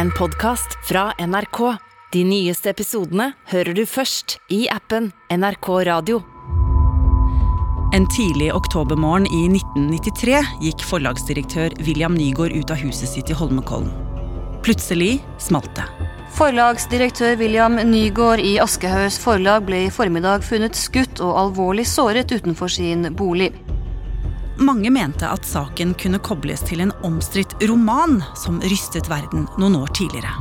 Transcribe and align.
en 0.00 0.10
podkast 0.10 0.78
fra 0.88 1.12
NRK. 1.18 1.58
De 2.12 2.20
nyeste 2.24 2.70
episodene 2.72 3.34
hører 3.50 3.76
du 3.76 3.82
først 3.84 4.38
i 4.48 4.62
appen 4.72 5.10
NRK 5.28 5.68
Radio. 5.90 6.22
En 7.92 8.06
tidlig 8.08 8.48
oktobermorgen 8.56 9.26
i 9.28 9.42
1993 9.50 10.38
gikk 10.64 10.84
forlagsdirektør 10.88 11.76
William 11.84 12.16
Nygaard 12.16 12.54
ut 12.56 12.72
av 12.72 12.80
huset 12.80 13.12
sitt 13.12 13.28
i 13.28 13.36
Holmenkollen. 13.36 13.92
Plutselig 14.64 15.18
smalt 15.42 15.68
det. 15.76 15.84
Forlagsdirektør 16.38 17.36
William 17.42 17.76
Nygaard 17.90 18.40
i 18.40 18.54
Aschehougs 18.62 19.20
forlag 19.20 19.68
ble 19.68 19.82
i 19.84 19.92
formiddag 19.92 20.46
funnet 20.48 20.80
skutt 20.80 21.20
og 21.20 21.36
alvorlig 21.42 21.84
såret 21.90 22.32
utenfor 22.32 22.72
sin 22.72 23.10
bolig. 23.20 23.52
Mange 24.60 24.90
mente 24.92 25.24
at 25.24 25.46
saken 25.48 25.94
kunne 25.96 26.18
kobles 26.20 26.60
til 26.68 26.82
en 26.84 26.90
omstridt 27.06 27.54
roman 27.64 28.18
som 28.36 28.58
rystet 28.60 29.08
verden 29.08 29.46
noen 29.56 29.78
år 29.78 29.88
tidligere. 29.96 30.34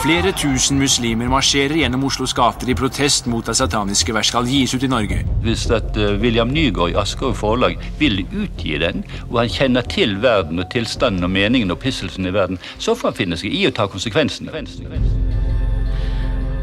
Flere 0.00 0.32
tusen 0.34 0.80
muslimer 0.80 1.30
marsjerer 1.30 1.76
gjennom 1.78 2.08
Oslos 2.08 2.34
gater 2.34 2.72
i 2.72 2.74
protest 2.74 3.28
mot 3.30 3.46
at 3.46 3.60
sataniske 3.60 4.14
vers 4.16 4.32
skal 4.32 4.50
gis 4.50 4.74
ut 4.74 4.82
i 4.82 4.90
Norge. 4.90 5.20
Hvis 5.44 5.68
at 5.70 5.94
uh, 5.94 6.18
William 6.18 6.50
Nygaard 6.50 6.90
i 6.90 6.98
Aschehoug 6.98 7.38
forlag 7.38 7.78
vil 8.02 8.24
utgi 8.26 8.80
den, 8.82 9.04
og 9.28 9.44
han 9.44 9.54
kjenner 9.54 9.86
til 9.86 10.18
verden 10.22 10.58
og 10.58 10.70
tilstanden 10.74 11.26
og 11.26 11.30
meningen 11.30 11.70
og 11.70 11.78
pisselsen 11.84 12.26
i 12.26 12.34
verden, 12.34 12.58
så 12.82 12.98
får 12.98 13.12
han 13.12 13.20
finne 13.22 13.38
seg 13.38 13.54
i 13.54 13.66
å 13.70 13.74
ta 13.76 13.86
konsekvensene. 13.86 14.66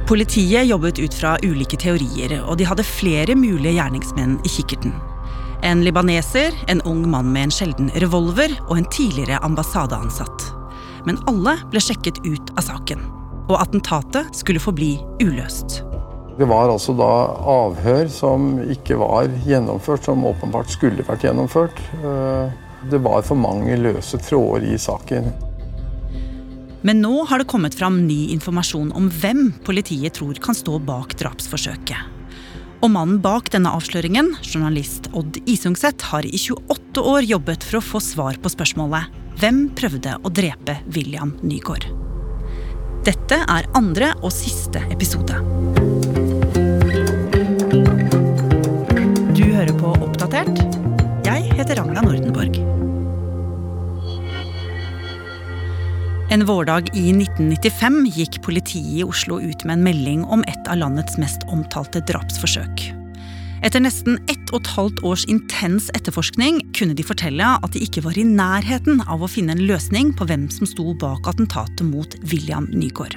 Politiet 0.08 0.68
jobbet 0.68 1.00
ut 1.00 1.16
fra 1.16 1.38
ulike 1.48 1.80
teorier, 1.80 2.42
og 2.44 2.60
de 2.60 2.68
hadde 2.68 2.84
flere 2.88 3.40
mulige 3.40 3.78
gjerningsmenn 3.80 4.42
i 4.44 4.52
kikkerten. 4.52 4.96
En 5.66 5.84
libaneser, 5.84 6.54
en 6.68 6.82
ung 6.82 7.10
mann 7.10 7.32
med 7.34 7.48
en 7.48 7.54
sjelden 7.54 7.90
revolver 8.02 8.54
og 8.68 8.78
en 8.78 8.90
tidligere 8.94 9.40
ambassadeansatt. 9.46 10.46
Men 11.08 11.18
alle 11.30 11.56
ble 11.72 11.82
sjekket 11.82 12.20
ut 12.28 12.52
av 12.58 12.68
saken. 12.68 13.02
Og 13.48 13.58
attentatet 13.58 14.36
skulle 14.38 14.62
forbli 14.62 14.98
uløst. 15.24 15.82
Det 16.38 16.46
var 16.46 16.70
altså 16.70 16.94
da 16.94 17.10
avhør 17.50 18.10
som 18.14 18.60
ikke 18.70 19.00
var 19.02 19.32
gjennomført, 19.48 20.06
som 20.06 20.26
åpenbart 20.30 20.70
skulle 20.70 21.06
vært 21.08 21.26
gjennomført. 21.26 21.80
Eh, 21.98 22.54
det 22.92 23.00
var 23.02 23.26
for 23.26 23.40
mange 23.40 23.80
løse 23.82 24.20
tråder 24.22 24.68
i 24.70 24.78
saken. 24.78 25.32
Men 26.86 27.02
nå 27.02 27.24
har 27.26 27.42
det 27.42 27.50
kommet 27.50 27.74
fram 27.76 28.04
ny 28.06 28.28
informasjon 28.36 28.94
om 28.96 29.10
hvem 29.10 29.50
politiet 29.66 30.20
tror 30.20 30.38
kan 30.44 30.56
stå 30.56 30.78
bak 30.86 31.18
drapsforsøket. 31.18 32.17
Og 32.86 32.92
mannen 32.94 33.18
bak 33.24 33.50
denne 33.54 33.72
avsløringen, 33.74 34.36
journalist 34.46 35.10
Odd 35.18 35.40
Isungset, 35.50 36.04
har 36.12 36.28
i 36.28 36.38
28 36.38 37.02
år 37.02 37.26
jobbet 37.26 37.66
for 37.66 37.80
å 37.80 37.86
få 37.86 38.02
svar 38.04 38.38
på 38.42 38.52
spørsmålet 38.54 39.14
Hvem 39.42 39.68
prøvde 39.78 40.16
å 40.22 40.34
drepe 40.34 40.80
William 40.94 41.34
Nygaard? 41.46 41.90
Dette 43.06 43.40
er 43.40 43.70
andre 43.78 44.12
og 44.20 44.34
siste 44.36 44.82
episode. 44.94 45.38
Du 49.38 49.46
hører 49.46 49.74
på 49.78 49.94
Oppdatert. 49.94 50.66
Jeg 51.26 51.54
heter 51.54 51.82
Ragna 51.82 52.04
Nordenborg. 52.04 52.87
En 56.30 56.46
vårdag 56.46 56.90
i 56.92 57.06
1995 57.14 58.02
gikk 58.12 58.42
politiet 58.44 59.00
i 59.00 59.04
Oslo 59.08 59.38
ut 59.40 59.62
med 59.64 59.78
en 59.78 59.84
melding 59.86 60.26
om 60.28 60.42
et 60.52 60.66
av 60.68 60.76
landets 60.82 61.16
mest 61.16 61.46
omtalte 61.48 62.02
drapsforsøk. 62.10 62.82
Etter 63.64 63.80
nesten 63.80 64.18
ett 64.28 64.52
og 64.52 64.60
et 64.60 64.72
halvt 64.74 65.00
års 65.08 65.24
intens 65.32 65.88
etterforskning 65.96 66.60
kunne 66.76 66.98
de 67.00 67.06
fortelle 67.08 67.48
at 67.56 67.72
de 67.72 67.80
ikke 67.86 68.04
var 68.04 68.20
i 68.20 68.26
nærheten 68.28 69.00
av 69.08 69.24
å 69.24 69.30
finne 69.32 69.56
en 69.56 69.64
løsning 69.70 70.12
på 70.20 70.28
hvem 70.28 70.50
som 70.52 70.68
sto 70.68 70.92
bak 71.00 71.30
attentatet 71.32 71.88
mot 71.88 72.20
William 72.28 72.68
Nygaard. 72.76 73.16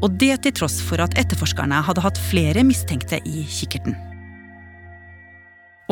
Og 0.00 0.16
det 0.16 0.38
til 0.46 0.56
tross 0.56 0.78
for 0.80 1.04
at 1.04 1.18
etterforskerne 1.20 1.82
hadde 1.84 2.04
hatt 2.04 2.22
flere 2.30 2.64
mistenkte 2.64 3.20
i 3.28 3.44
kikkerten. 3.44 3.92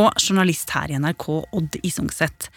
Og 0.00 0.08
journalist 0.16 0.72
her 0.72 0.88
i 0.88 0.96
NRK, 1.04 1.28
Odd 1.52 1.78
Isungset 1.84 2.48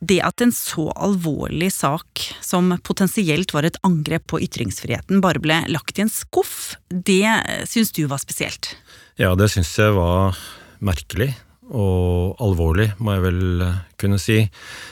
det 0.00 0.18
at 0.26 0.42
en 0.44 0.52
så 0.52 0.88
alvorlig 0.96 1.70
sak, 1.72 2.24
som 2.44 2.72
potensielt 2.84 3.54
var 3.54 3.66
et 3.68 3.78
angrep 3.86 4.26
på 4.32 4.40
ytringsfriheten, 4.44 5.22
bare 5.24 5.42
ble 5.42 5.62
lagt 5.70 5.98
i 5.98 6.04
en 6.04 6.12
skuff, 6.12 6.74
det 6.90 7.28
syns 7.70 7.94
du 7.94 8.04
var 8.10 8.20
spesielt? 8.22 8.74
Ja, 9.20 9.34
det 9.38 9.52
syns 9.54 9.72
jeg 9.78 9.94
var 9.96 10.36
merkelig. 10.84 11.32
Og 11.64 12.34
alvorlig, 12.44 12.90
må 13.00 13.14
jeg 13.14 13.22
vel 13.24 13.62
kunne 14.00 14.18
si. 14.20 14.42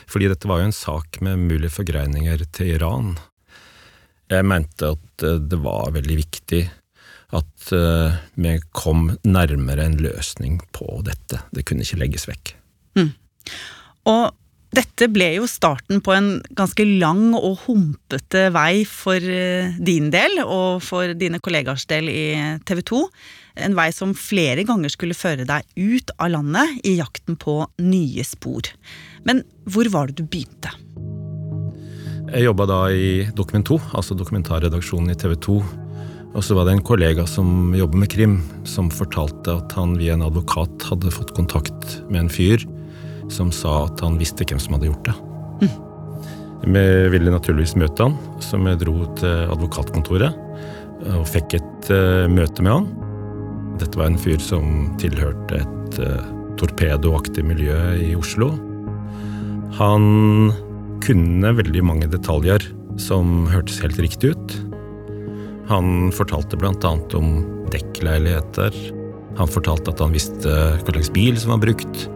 Fordi 0.08 0.30
dette 0.30 0.48
var 0.48 0.62
jo 0.62 0.70
en 0.70 0.76
sak 0.76 1.18
med 1.20 1.42
mulige 1.50 1.74
forgreininger 1.74 2.46
til 2.54 2.78
Iran. 2.78 3.10
Jeg 4.32 4.46
mente 4.48 4.94
at 4.94 5.26
eh, 5.26 5.36
det 5.36 5.58
var 5.60 5.92
veldig 5.92 6.16
viktig 6.16 6.62
at 7.36 7.72
eh, 7.76 8.20
vi 8.40 8.54
kom 8.76 9.10
nærmere 9.24 9.84
en 9.84 9.98
løsning 10.00 10.60
på 10.72 11.00
dette. 11.04 11.42
Det 11.52 11.66
kunne 11.68 11.84
ikke 11.84 12.00
legges 12.00 12.28
vekk. 12.28 12.54
Mm. 12.96 13.12
Og 14.12 14.24
dette 14.72 15.08
ble 15.12 15.26
jo 15.34 15.46
starten 15.50 16.00
på 16.00 16.14
en 16.16 16.28
ganske 16.56 16.84
lang 16.88 17.34
og 17.36 17.66
humpete 17.66 18.46
vei 18.54 18.86
for 18.88 19.20
eh, 19.20 19.74
din 19.76 20.08
del 20.12 20.40
og 20.46 20.80
for 20.84 21.12
dine 21.18 21.42
kollegers 21.44 21.84
del 21.90 22.08
i 22.08 22.24
TV 22.64 22.80
2. 22.88 23.02
En 23.68 23.76
vei 23.76 23.90
som 23.92 24.14
flere 24.16 24.64
ganger 24.64 24.94
skulle 24.94 25.16
føre 25.16 25.44
deg 25.48 25.68
ut 25.76 26.14
av 26.16 26.32
landet 26.32 26.80
i 26.88 26.96
jakten 27.02 27.36
på 27.36 27.58
nye 27.84 28.24
spor. 28.24 28.72
Men 29.28 29.44
hvor 29.68 29.92
var 29.92 30.08
det 30.08 30.22
du 30.22 30.24
begynte? 30.24 30.72
Jeg 32.32 32.48
jobba 32.48 32.64
da 32.64 32.82
i 32.88 33.28
Dokument 33.36 33.68
2, 33.68 33.76
altså 33.92 34.16
dokumentarredaksjonen 34.16 35.12
i 35.12 35.18
TV 35.20 35.36
2. 35.36 35.62
Og 36.32 36.40
så 36.40 36.56
var 36.56 36.64
det 36.64 36.78
en 36.78 36.86
kollega 36.86 37.26
som 37.28 37.74
jobber 37.76 38.06
med 38.06 38.08
krim, 38.08 38.38
som 38.64 38.88
fortalte 38.88 39.52
at 39.52 39.76
han 39.76 39.98
via 40.00 40.16
en 40.16 40.24
advokat 40.24 40.88
hadde 40.88 41.12
fått 41.12 41.36
kontakt 41.36 41.98
med 42.08 42.24
en 42.24 42.32
fyr 42.32 42.64
som 43.32 43.52
sa 43.54 43.86
at 43.86 44.02
han 44.04 44.18
visste 44.20 44.46
hvem 44.46 44.60
som 44.62 44.76
hadde 44.76 44.90
gjort 44.90 45.08
det. 45.10 45.16
Vi 46.62 46.84
ville 47.10 47.32
naturligvis 47.32 47.74
møte 47.80 48.06
han, 48.06 48.18
så 48.44 48.60
vi 48.62 48.76
dro 48.78 48.94
til 49.18 49.48
advokatkontoret 49.50 50.36
og 51.10 51.24
fikk 51.26 51.56
et 51.58 51.88
uh, 51.90 52.28
møte 52.30 52.62
med 52.62 52.76
han. 52.76 52.86
Dette 53.80 53.98
var 53.98 54.12
en 54.12 54.20
fyr 54.20 54.38
som 54.42 54.92
tilhørte 55.02 55.58
et 55.58 55.98
uh, 55.98 56.22
torpedoaktig 56.60 57.42
miljø 57.46 57.78
i 57.98 58.12
Oslo. 58.14 58.52
Han 59.80 60.52
kunne 61.02 61.54
veldig 61.58 61.82
mange 61.82 62.10
detaljer 62.12 62.68
som 63.00 63.48
hørtes 63.50 63.80
helt 63.82 63.98
riktig 64.04 64.36
ut. 64.36 64.56
Han 65.72 66.12
fortalte 66.14 66.58
bl.a. 66.60 66.92
om 67.18 67.30
dekkleiligheter. 67.72 68.76
Han 69.38 69.50
fortalte 69.50 69.94
at 69.94 70.02
han 70.04 70.14
visste 70.14 70.52
hva 70.52 70.92
slags 70.92 71.10
bil 71.14 71.38
som 71.40 71.54
var 71.56 71.62
brukt. 71.64 72.06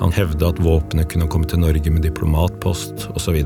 Han 0.00 0.12
hevda 0.16 0.48
at 0.48 0.60
våpenet 0.64 1.10
kunne 1.12 1.28
komme 1.28 1.48
til 1.48 1.60
Norge 1.60 1.92
med 1.92 2.06
diplomatpost 2.06 3.10
osv. 3.12 3.36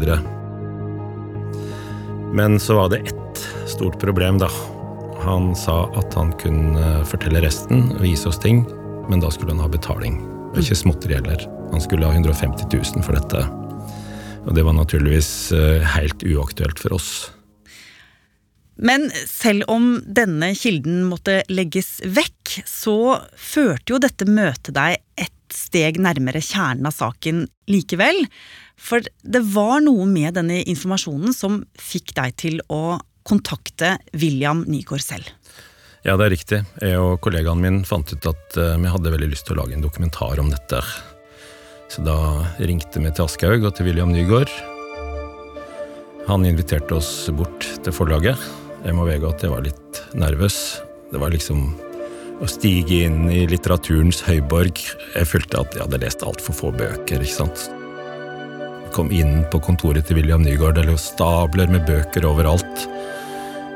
Men 2.34 2.60
så 2.62 2.76
var 2.78 2.92
det 2.92 3.02
ett 3.10 3.42
stort 3.66 3.98
problem, 3.98 4.38
da. 4.38 4.50
Han 5.24 5.54
sa 5.58 5.88
at 5.98 6.14
han 6.14 6.30
kunne 6.38 7.02
fortelle 7.10 7.42
resten 7.42 7.88
vise 7.98 8.28
oss 8.30 8.38
ting, 8.38 8.62
men 9.10 9.22
da 9.22 9.32
skulle 9.34 9.54
han 9.56 9.64
ha 9.64 9.70
betaling. 9.70 10.20
Og 10.52 10.62
ikke 10.62 10.78
småtteri 10.78 11.18
heller. 11.18 11.42
Han 11.72 11.82
skulle 11.82 12.06
ha 12.06 12.14
150 12.14 12.70
000 12.70 13.02
for 13.02 13.18
dette. 13.18 13.42
Og 14.44 14.54
det 14.54 14.62
var 14.62 14.76
naturligvis 14.76 15.30
eh, 15.56 15.82
helt 15.96 16.22
uaktuelt 16.22 16.78
for 16.78 16.94
oss. 16.94 17.10
Men 18.74 19.06
selv 19.26 19.66
om 19.70 19.96
denne 20.06 20.52
kilden 20.58 21.04
måtte 21.06 21.40
legges 21.50 21.96
vekk, 22.04 22.60
så 22.66 22.98
førte 23.38 23.94
jo 23.94 24.02
dette 24.02 24.26
møtet 24.26 24.74
deg 24.76 24.98
et 25.18 25.32
steg 25.54 26.00
nærmere 26.02 26.42
kjernen 26.44 26.88
av 26.90 26.96
saken 26.96 27.44
likevel. 27.70 28.24
For 28.80 29.04
det 29.22 29.42
var 29.54 29.80
noe 29.84 30.06
med 30.10 30.34
denne 30.38 30.60
informasjonen 30.66 31.34
som 31.36 31.62
fikk 31.80 32.14
deg 32.18 32.36
til 32.40 32.60
å 32.72 32.98
kontakte 33.24 33.96
William 34.12 34.64
Nygaard 34.68 35.04
selv. 35.04 35.30
Ja, 36.04 36.18
det 36.20 36.26
er 36.26 36.34
riktig. 36.34 36.60
Jeg 36.84 37.00
og 37.00 37.16
kollegaen 37.24 37.62
min 37.62 37.80
fant 37.88 38.10
ut 38.12 38.26
at 38.28 38.58
eh, 38.60 38.76
vi 38.76 38.90
hadde 38.92 39.12
veldig 39.14 39.30
lyst 39.30 39.46
til 39.48 39.56
å 39.56 39.62
lage 39.62 39.78
en 39.78 39.84
dokumentar 39.84 40.42
om 40.42 40.50
dette. 40.52 40.82
Så 41.88 42.04
da 42.04 42.18
ringte 42.58 43.00
vi 43.00 43.12
til 43.14 43.24
Aschehoug 43.24 43.64
og 43.64 43.72
til 43.78 43.88
William 43.88 44.12
Nygaard. 44.12 44.52
Han 46.28 46.44
inviterte 46.48 46.98
oss 46.98 47.30
bort 47.36 47.64
til 47.84 47.96
forlaget. 47.96 48.40
Jeg 48.84 48.96
må 48.96 49.08
vedgå 49.08 49.32
at 49.32 49.44
jeg 49.44 49.52
var 49.52 49.64
litt 49.64 50.00
nervøs. 50.16 50.58
Det 51.12 51.20
var 51.22 51.32
liksom 51.32 51.70
å 52.42 52.48
stige 52.50 53.04
inn 53.06 53.28
i 53.30 53.44
litteraturens 53.50 54.22
høyborg. 54.26 54.80
Jeg 55.14 55.30
følte 55.30 55.60
at 55.60 55.76
jeg 55.76 55.84
hadde 55.84 56.00
lest 56.02 56.24
altfor 56.26 56.56
få 56.56 56.72
bøker. 56.74 57.22
ikke 57.22 57.38
sant? 57.38 57.68
Jeg 58.84 58.92
kom 58.96 59.12
inn 59.14 59.44
på 59.52 59.60
kontoret 59.62 60.06
til 60.08 60.18
William 60.18 60.42
Nygaard. 60.42 60.78
Det 60.78 60.86
lå 60.88 60.96
stabler 61.00 61.70
med 61.70 61.86
bøker 61.88 62.26
overalt. 62.28 62.86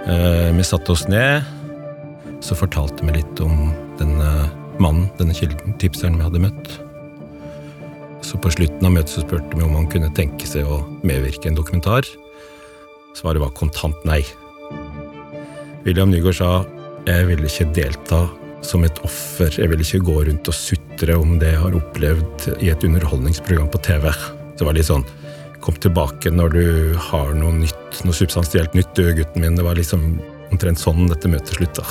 Eh, 0.09 0.51
vi 0.57 0.67
satte 0.67 0.95
oss 0.95 1.07
ned. 1.11 1.47
Så 2.45 2.59
fortalte 2.59 3.07
vi 3.07 3.19
litt 3.19 3.41
om 3.43 3.73
denne 3.99 4.49
mannen, 4.79 5.09
denne 5.19 5.35
kilden, 5.35 5.75
tipseren 5.83 6.19
vi 6.19 6.27
hadde 6.27 6.43
møtt. 6.43 6.71
Så 8.23 8.39
på 8.43 8.51
slutten 8.55 8.87
av 8.87 8.95
møtet 8.95 9.15
så 9.15 9.25
spurte 9.25 9.57
vi 9.57 9.65
om 9.65 9.75
han 9.75 9.89
kunne 9.91 10.11
tenke 10.15 10.47
seg 10.47 10.67
å 10.67 10.83
medvirke 11.07 11.47
i 11.47 11.53
en 11.53 11.59
dokumentar. 11.59 12.07
Svaret 13.19 13.43
var 13.43 13.55
kontant 13.59 13.99
nei. 14.07 14.21
William 15.87 16.11
Nygaard 16.13 16.39
sa 16.39 16.51
jeg 17.09 17.25
vil 17.31 17.47
ikke 17.47 17.71
delta 17.73 18.27
som 18.63 18.85
et 18.85 18.99
offer, 19.07 19.53
jeg 19.55 19.71
vil 19.71 19.83
ikke 19.85 20.03
gå 20.07 20.17
rundt 20.29 20.51
og 20.51 20.57
sutre 20.57 21.17
om 21.19 21.37
det 21.41 21.53
jeg 21.53 21.63
har 21.63 21.79
opplevd 21.79 22.49
i 22.59 22.71
et 22.73 22.85
underholdningsprogram 22.85 23.71
på 23.73 23.81
TV. 23.87 24.11
Det 24.59 24.67
var 24.67 24.79
litt 24.79 24.91
sånn 24.91 25.07
Kom 25.59 25.75
tilbake 25.75 26.31
når 26.31 26.53
du 26.55 26.67
har 27.09 27.33
noe 27.35 27.51
nytt, 27.51 27.97
noe 28.07 28.15
substansielt 28.15 28.77
nytt, 28.79 28.93
du 28.95 29.11
gutten 29.11 29.43
min. 29.43 29.57
Det 29.59 29.65
var 29.67 29.75
liksom 29.75 30.05
omtrent 30.53 30.79
sånn 30.79 31.09
dette 31.11 31.29
møtet 31.29 31.59
slutta. 31.59 31.83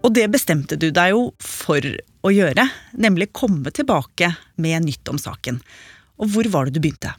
Og 0.00 0.14
det 0.16 0.24
bestemte 0.32 0.78
du 0.80 0.88
deg 0.94 1.12
jo 1.12 1.28
for 1.42 1.84
å 2.26 2.32
gjøre, 2.32 2.64
nemlig 2.96 3.28
komme 3.36 3.70
tilbake 3.76 4.32
med 4.62 4.86
nytt 4.86 5.12
om 5.12 5.20
saken. 5.20 5.60
Og 6.22 6.32
hvor 6.32 6.48
var 6.50 6.66
det 6.66 6.78
du 6.78 6.82
begynte? 6.86 7.12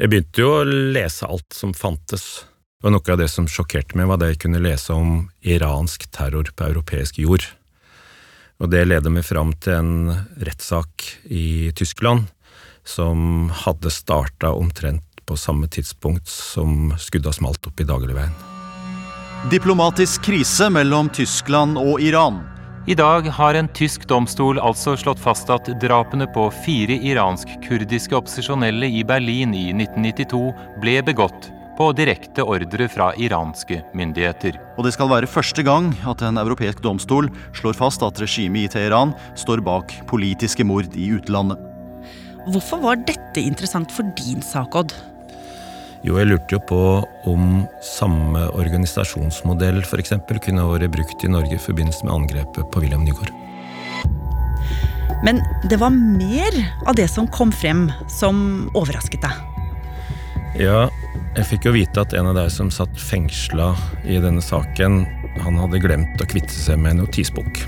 Jeg 0.00 0.10
begynte 0.10 0.40
jo 0.40 0.50
å 0.56 0.64
lese 0.66 1.28
alt 1.28 1.54
som 1.54 1.76
fantes. 1.76 2.46
Og 2.84 2.92
noe 2.92 3.12
av 3.14 3.16
det 3.16 3.30
som 3.32 3.46
sjokkerte 3.48 3.96
meg, 3.96 4.10
var 4.10 4.20
det 4.20 4.34
jeg 4.34 4.42
kunne 4.44 4.60
lese 4.60 4.92
om 4.92 5.30
iransk 5.40 6.04
terror 6.12 6.50
på 6.52 6.66
europeisk 6.68 7.16
jord. 7.22 7.46
Og 8.60 8.68
det 8.70 8.84
leder 8.84 9.10
meg 9.10 9.24
fram 9.24 9.54
til 9.64 9.78
en 9.78 9.94
rettssak 10.44 11.06
i 11.32 11.72
Tyskland 11.76 12.28
som 12.84 13.48
hadde 13.64 13.88
starta 13.88 14.52
omtrent 14.52 15.24
på 15.24 15.36
samme 15.40 15.70
tidspunkt 15.72 16.28
som 16.28 16.92
skudda 17.00 17.32
smalt 17.32 17.64
opp 17.64 17.80
i 17.80 17.88
dagligveien. 17.88 18.36
Diplomatisk 19.48 20.28
krise 20.28 20.68
mellom 20.72 21.08
Tyskland 21.08 21.80
og 21.80 22.04
Iran. 22.04 22.42
I 22.84 22.96
dag 23.00 23.30
har 23.32 23.56
en 23.56 23.68
tysk 23.72 24.04
domstol 24.12 24.60
altså 24.60 24.92
slått 25.00 25.20
fast 25.24 25.48
at 25.48 25.72
drapene 25.80 26.28
på 26.36 26.50
fire 26.66 27.00
iransk-kurdiske 27.00 28.16
opposisjonelle 28.20 28.92
i 28.92 29.00
Berlin 29.08 29.56
i 29.56 29.70
1992 29.72 30.50
ble 30.84 31.00
begått 31.08 31.53
på 31.78 31.90
direkte 31.96 32.44
ordre 32.46 32.88
fra 32.90 33.10
iranske 33.20 33.80
myndigheter. 33.96 34.58
Og 34.78 34.86
det 34.86 34.94
skal 34.96 35.10
være 35.10 35.30
første 35.30 35.64
gang 35.66 35.90
at 36.08 36.22
en 36.26 36.38
europeisk 36.40 36.82
domstol 36.84 37.30
slår 37.56 37.78
fast 37.78 38.04
at 38.06 38.20
regimet 38.22 38.68
i 38.68 38.72
Teheran 38.74 39.14
står 39.38 39.62
bak 39.66 39.94
politiske 40.10 40.66
mord 40.66 40.94
i 40.94 41.10
utlandet. 41.16 41.58
Hvorfor 42.44 42.82
var 42.82 43.00
dette 43.08 43.40
interessant 43.40 43.92
for 43.92 44.06
din 44.18 44.42
sak, 44.44 44.74
Odd? 44.76 44.92
Jo, 46.04 46.18
jeg 46.20 46.28
lurte 46.28 46.58
jo 46.58 46.60
på 46.68 46.80
om 47.30 47.62
samme 47.80 48.42
organisasjonsmodell 48.52 49.80
f.eks. 49.86 50.12
kunne 50.44 50.66
vært 50.68 50.92
brukt 50.92 51.24
i 51.24 51.30
Norge 51.32 51.56
i 51.56 51.62
forbindelse 51.62 52.04
med 52.04 52.12
angrepet 52.18 52.68
på 52.68 52.84
William 52.84 53.06
Nygaard. 53.06 53.32
Men 55.24 55.40
det 55.70 55.78
var 55.80 55.94
mer 55.96 56.52
av 56.84 56.98
det 56.98 57.08
som 57.08 57.24
kom 57.32 57.48
frem, 57.48 57.86
som 58.12 58.68
overrasket 58.76 59.24
deg. 59.24 59.40
Ja, 60.60 60.84
jeg 61.34 61.48
fikk 61.48 61.66
jo 61.68 61.74
vite 61.74 62.02
at 62.02 62.14
en 62.14 62.30
av 62.30 62.36
de 62.38 62.44
som 62.52 62.70
satt 62.72 62.94
fengsla 63.00 63.72
i 64.06 64.20
denne 64.22 64.42
saken, 64.44 65.02
han 65.42 65.58
hadde 65.58 65.80
glemt 65.82 66.20
å 66.22 66.28
kvitte 66.30 66.54
seg 66.54 66.78
med 66.78 66.94
en 66.94 67.04
notisbok. 67.04 67.64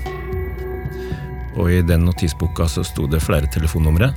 Og 1.57 1.71
i 1.73 1.81
den 1.83 2.05
notisboka 2.07 2.67
så 2.71 2.85
sto 2.87 3.07
det 3.11 3.23
flere 3.25 3.49
telefonnumre, 3.51 4.13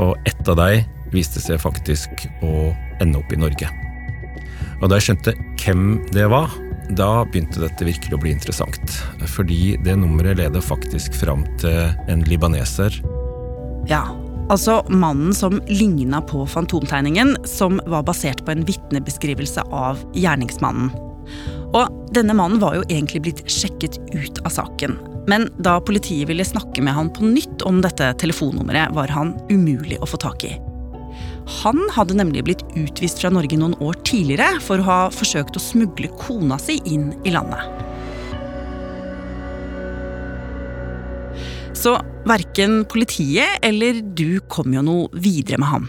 og 0.00 0.16
ett 0.26 0.48
av 0.50 0.58
de 0.58 0.82
viste 1.14 1.42
seg 1.42 1.60
faktisk 1.62 2.26
å 2.42 2.72
ende 3.02 3.20
opp 3.20 3.30
i 3.34 3.38
Norge. 3.38 3.70
Og 4.80 4.88
da 4.90 4.98
jeg 4.98 5.08
skjønte 5.10 5.36
hvem 5.62 5.84
det 6.10 6.26
var, 6.32 6.50
da 6.98 7.24
begynte 7.24 7.62
dette 7.62 7.86
virkelig 7.86 8.16
å 8.16 8.20
bli 8.20 8.34
interessant. 8.34 8.98
Fordi 9.36 9.76
det 9.84 9.94
nummeret 10.00 10.40
leder 10.42 10.64
faktisk 10.64 11.14
fram 11.16 11.46
til 11.62 11.94
en 12.10 12.26
libaneser. 12.26 12.98
Ja, 13.88 14.02
Altså 14.52 14.82
mannen 14.92 15.32
som 15.34 15.56
ligna 15.70 16.20
på 16.22 16.44
fantomtegningen, 16.46 17.36
som 17.48 17.80
var 17.86 18.04
basert 18.04 18.44
på 18.44 18.52
en 18.52 18.64
vitnebeskrivelse 18.68 19.64
av 19.72 20.02
gjerningsmannen. 20.12 20.92
Og 21.74 22.12
denne 22.14 22.36
mannen 22.36 22.60
var 22.62 22.76
jo 22.76 22.84
egentlig 22.86 23.24
blitt 23.24 23.42
sjekket 23.50 23.96
ut 24.12 24.42
av 24.44 24.52
saken. 24.52 24.98
Men 25.30 25.48
da 25.56 25.78
politiet 25.80 26.28
ville 26.28 26.44
snakke 26.44 26.84
med 26.84 26.94
han 26.94 27.10
på 27.12 27.24
nytt 27.24 27.64
om 27.64 27.80
dette 27.82 28.12
telefonnummeret, 28.20 28.92
var 28.94 29.08
han 29.16 29.32
umulig 29.48 29.98
å 30.04 30.08
få 30.08 30.20
tak 30.20 30.44
i. 30.44 30.52
Han 31.62 31.80
hadde 31.92 32.16
nemlig 32.16 32.44
blitt 32.44 32.64
utvist 32.76 33.20
fra 33.20 33.32
Norge 33.32 33.56
noen 33.60 33.76
år 33.84 33.96
tidligere 34.04 34.60
for 34.64 34.80
å 34.80 34.88
ha 34.88 35.00
forsøkt 35.12 35.56
å 35.56 35.64
smugle 35.64 36.12
kona 36.20 36.60
si 36.60 36.78
inn 36.84 37.12
i 37.24 37.32
landet. 37.34 37.83
Så 41.84 41.98
verken 42.24 42.86
politiet 42.88 43.60
eller 43.60 43.98
du 44.16 44.40
kom 44.48 44.72
jo 44.72 44.80
noe 44.80 45.20
videre 45.20 45.58
med 45.60 45.68
han. 45.68 45.88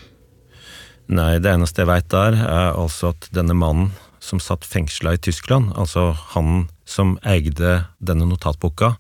Nei, 1.07 1.38
det 1.39 1.53
eneste 1.53 1.83
jeg 1.83 1.88
veit 1.88 2.09
der, 2.12 2.36
er 2.36 2.74
altså 2.75 3.13
at 3.13 3.30
denne 3.31 3.56
mannen 3.56 3.94
som 4.19 4.42
satt 4.42 4.65
fengsla 4.68 5.13
i 5.15 5.21
Tyskland, 5.21 5.69
altså 5.77 6.09
han 6.33 6.65
som 6.89 7.13
eide 7.24 7.86
denne 8.03 8.27
notatboka, 8.27 8.95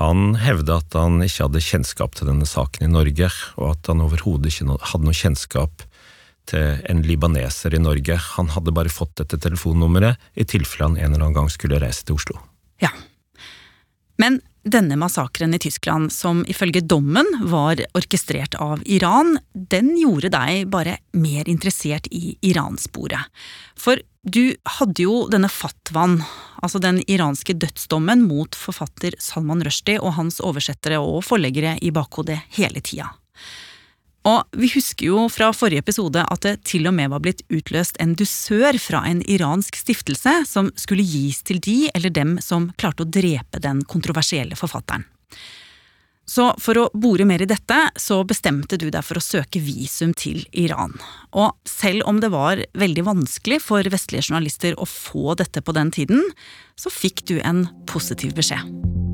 han 0.00 0.34
hevda 0.40 0.80
at 0.80 0.96
han 0.98 1.20
ikke 1.22 1.46
hadde 1.46 1.62
kjennskap 1.62 2.16
til 2.18 2.32
denne 2.32 2.48
saken 2.48 2.88
i 2.88 2.90
Norge, 2.90 3.30
og 3.60 3.76
at 3.76 3.92
han 3.92 4.02
overhodet 4.02 4.50
ikke 4.50 4.80
hadde 4.90 5.06
noe 5.06 5.20
kjennskap 5.20 5.86
til 6.50 6.82
en 6.90 7.04
libaneser 7.06 7.76
i 7.76 7.82
Norge. 7.82 8.18
Han 8.34 8.50
hadde 8.56 8.74
bare 8.74 8.92
fått 8.92 9.14
dette 9.22 9.38
telefonnummeret 9.46 10.18
i 10.34 10.48
tilfelle 10.48 10.90
han 10.90 10.98
en 10.98 11.12
eller 11.12 11.28
annen 11.28 11.38
gang 11.38 11.52
skulle 11.52 11.80
reise 11.82 12.02
til 12.08 12.18
Oslo. 12.18 12.40
Ja. 12.82 12.90
Men 14.20 14.40
denne 14.66 14.96
massakren 14.98 15.54
i 15.54 15.60
Tyskland, 15.62 16.12
som 16.12 16.42
ifølge 16.50 16.82
dommen 16.82 17.26
var 17.46 17.80
orkestrert 17.94 18.56
av 18.58 18.82
Iran, 18.84 19.38
den 19.54 19.92
gjorde 19.98 20.32
deg 20.34 20.66
bare 20.72 20.98
mer 21.14 21.48
interessert 21.48 22.08
i 22.10 22.34
Iransporet. 22.42 23.30
For 23.78 24.02
du 24.26 24.56
hadde 24.78 25.06
jo 25.06 25.20
denne 25.30 25.48
fatwaen, 25.52 26.18
altså 26.58 26.80
den 26.82 26.98
iranske 27.06 27.54
dødsdommen 27.54 28.24
mot 28.26 28.58
forfatter 28.58 29.14
Salman 29.22 29.62
Rushdie 29.62 30.00
og 30.02 30.16
hans 30.18 30.40
oversettere 30.42 30.98
og 30.98 31.22
forleggere 31.28 31.76
i 31.78 31.92
bakhodet 31.94 32.40
hele 32.58 32.82
tida. 32.82 33.12
Og 34.26 34.58
vi 34.58 34.68
husker 34.74 35.06
jo 35.06 35.26
fra 35.30 35.52
forrige 35.54 35.84
episode 35.84 36.24
at 36.26 36.42
det 36.42 36.56
til 36.66 36.88
og 36.90 36.96
med 36.96 37.12
var 37.12 37.22
blitt 37.22 37.44
utløst 37.52 37.98
en 38.02 38.16
dusør 38.18 38.78
fra 38.82 39.04
en 39.06 39.22
iransk 39.22 39.78
stiftelse 39.78 40.40
som 40.50 40.72
skulle 40.74 41.06
gis 41.06 41.44
til 41.46 41.62
de 41.62 41.76
eller 41.94 42.10
dem 42.10 42.36
som 42.42 42.72
klarte 42.80 43.06
å 43.06 43.10
drepe 43.10 43.62
den 43.62 43.84
kontroversielle 43.86 44.58
forfatteren. 44.58 45.06
Så 46.26 46.48
for 46.58 46.78
å 46.80 46.88
bore 46.90 47.22
mer 47.28 47.44
i 47.44 47.46
dette, 47.46 47.76
så 48.02 48.18
bestemte 48.26 48.74
du 48.82 48.88
deg 48.90 49.04
for 49.06 49.20
å 49.20 49.22
søke 49.22 49.62
visum 49.62 50.10
til 50.18 50.42
Iran. 50.50 50.96
Og 51.38 51.54
selv 51.70 52.02
om 52.10 52.18
det 52.18 52.32
var 52.34 52.64
veldig 52.74 53.06
vanskelig 53.06 53.60
for 53.62 53.86
vestlige 53.94 54.26
journalister 54.26 54.74
å 54.74 54.90
få 54.90 55.38
dette 55.38 55.62
på 55.62 55.76
den 55.76 55.94
tiden, 55.94 56.26
så 56.74 56.90
fikk 56.90 57.28
du 57.30 57.38
en 57.38 57.68
positiv 57.86 58.34
beskjed. 58.34 59.05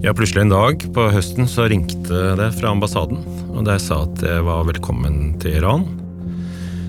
Ja, 0.00 0.14
plutselig 0.16 0.46
en 0.46 0.52
dag 0.52 0.80
på 0.96 1.02
høsten 1.12 1.44
så 1.44 1.66
ringte 1.68 2.30
det 2.38 2.46
fra 2.56 2.70
ambassaden, 2.72 3.18
og 3.52 3.66
der 3.66 3.76
sa 3.76 3.98
at 4.06 4.22
jeg 4.24 4.46
var 4.46 4.64
velkommen 4.64 5.34
til 5.42 5.58
Iran. 5.58 5.84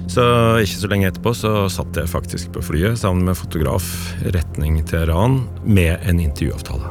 Så 0.08 0.24
ikke 0.64 0.80
så 0.80 0.90
lenge 0.94 1.10
etterpå 1.10 1.34
så 1.36 1.52
satt 1.68 2.00
jeg 2.00 2.08
faktisk 2.08 2.54
på 2.56 2.64
flyet 2.64 3.02
sammen 3.02 3.28
med 3.28 3.36
fotograf 3.36 3.84
retning 4.32 4.80
til 4.88 5.04
Iran 5.04 5.42
med 5.68 6.00
en 6.08 6.24
intervjuavtale. 6.24 6.88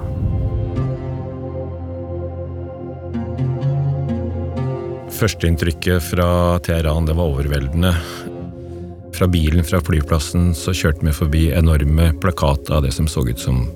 Førsteinntrykket 5.17 6.05
fra 6.05 6.31
Teheran 6.69 7.09
det 7.09 7.17
var 7.17 7.33
overveldende. 7.33 7.97
Fra 9.17 9.29
bilen 9.29 9.65
fra 9.65 9.81
flyplassen 9.89 10.53
så 10.53 10.77
kjørte 10.77 11.09
vi 11.09 11.17
forbi 11.17 11.47
enorme 11.57 12.13
plakater 12.21 12.77
av 12.77 12.85
det 12.85 12.93
som 12.93 13.09
så 13.09 13.25
ut 13.25 13.41
som 13.41 13.71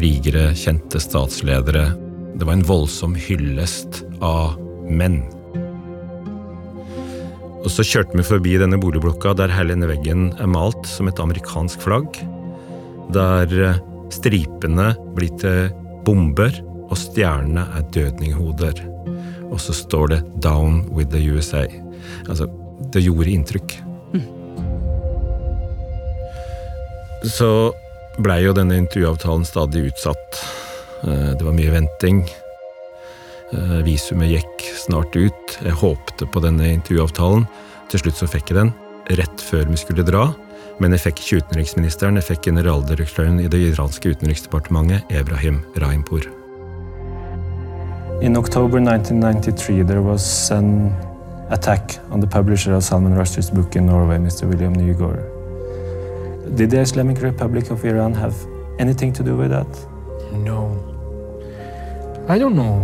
krigere, 0.00 0.54
kjente 0.56 1.00
statsledere. 1.00 1.90
Det 2.34 2.44
var 2.44 2.56
en 2.56 2.64
voldsom 2.64 3.12
hyllest 3.20 3.98
av 4.24 4.54
menn. 4.88 5.18
Og 7.60 7.68
så 7.68 7.84
kjørte 7.84 8.16
vi 8.16 8.24
forbi 8.24 8.54
denne 8.62 8.78
boligblokka 8.80 9.34
der 9.36 9.52
hele 9.52 9.74
denne 9.74 9.90
veggen 9.90 10.30
er 10.40 10.48
malt 10.48 10.88
som 10.88 11.10
et 11.10 11.20
amerikansk 11.20 11.84
flagg. 11.84 12.16
Der 13.12 13.52
eh, 13.66 13.82
stripene 14.14 14.94
blir 15.18 15.34
til 15.42 15.68
bomber, 16.06 16.54
og 16.88 16.96
stjernene 16.96 17.66
er 17.76 17.84
dødninghoder. 17.92 18.80
Og 19.50 19.60
så 19.60 19.76
står 19.76 20.14
det 20.14 20.22
'Down 20.40 20.88
with 20.96 21.12
the 21.12 21.20
USA'. 21.20 21.68
Altså, 22.24 22.48
det 22.92 23.04
gjorde 23.04 23.30
inntrykk. 23.36 23.76
Mm. 24.16 24.24
Så 27.28 27.74
blei 28.22 28.42
jo 28.44 28.54
denne 28.56 28.78
intervjuavtalen 28.80 29.46
stadig 29.48 29.88
utsatt. 29.90 30.42
Eh, 31.04 31.32
det 31.38 31.44
var 31.44 31.56
mye 31.56 31.72
venting. 31.72 32.22
Eh, 33.52 33.80
visumet 33.86 34.30
gikk 34.30 34.68
snart 34.78 35.16
ut. 35.16 35.58
Jeg 35.64 35.78
håpte 35.80 36.26
på 36.26 36.42
denne 36.44 36.70
intervjuavtalen. 36.74 37.46
Til 37.90 38.04
slutt 38.04 38.20
så 38.20 38.28
fikk 38.30 38.52
jeg 38.52 38.60
den, 38.60 38.72
rett 39.18 39.42
før 39.42 39.66
vi 39.70 39.80
skulle 39.80 40.06
dra. 40.06 40.28
Men 40.80 40.94
jeg 40.94 41.02
fikk 41.08 41.20
ikke 41.20 41.40
utenriksministeren, 41.44 42.16
jeg 42.16 42.28
fikk 42.30 42.46
generaldirektøren 42.48 43.40
i 43.42 43.48
det 43.52 43.60
iranske 43.72 44.14
utenriksdepartementet, 44.14 45.04
Ebrahim 45.12 45.60
Raimpour. 45.76 46.24
In 48.22 48.36
October 48.36 48.78
1993 48.80 49.82
there 49.82 50.02
was 50.02 50.50
an 50.50 50.94
attack 51.50 51.98
on 52.10 52.20
the 52.20 52.26
publisher 52.26 52.74
of 52.74 52.84
Salman 52.84 53.16
Rushdie's 53.16 53.50
book 53.50 53.76
in 53.76 53.86
Norway, 53.86 54.18
Mr. 54.18 54.48
William 54.48 54.72
Nygaard. 54.72 55.39
Did 56.54 56.70
the 56.70 56.80
Islamic 56.80 57.22
Republic 57.22 57.70
of 57.70 57.84
Iran 57.84 58.14
have 58.14 58.34
anything 58.78 59.12
to 59.12 59.22
do 59.22 59.36
with 59.36 59.50
that? 59.50 59.68
No. 60.32 60.90
I 62.28 62.38
don't 62.38 62.54
know 62.54 62.78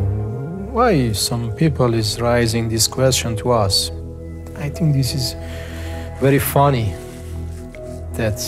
why 0.72 1.12
some 1.12 1.52
people 1.52 1.94
is 1.94 2.20
raising 2.20 2.68
this 2.68 2.86
question 2.86 3.36
to 3.36 3.50
us. 3.50 3.90
I 4.58 4.68
think 4.68 4.94
this 4.94 5.14
is 5.14 5.34
very 6.20 6.38
funny 6.38 6.94
that 8.14 8.38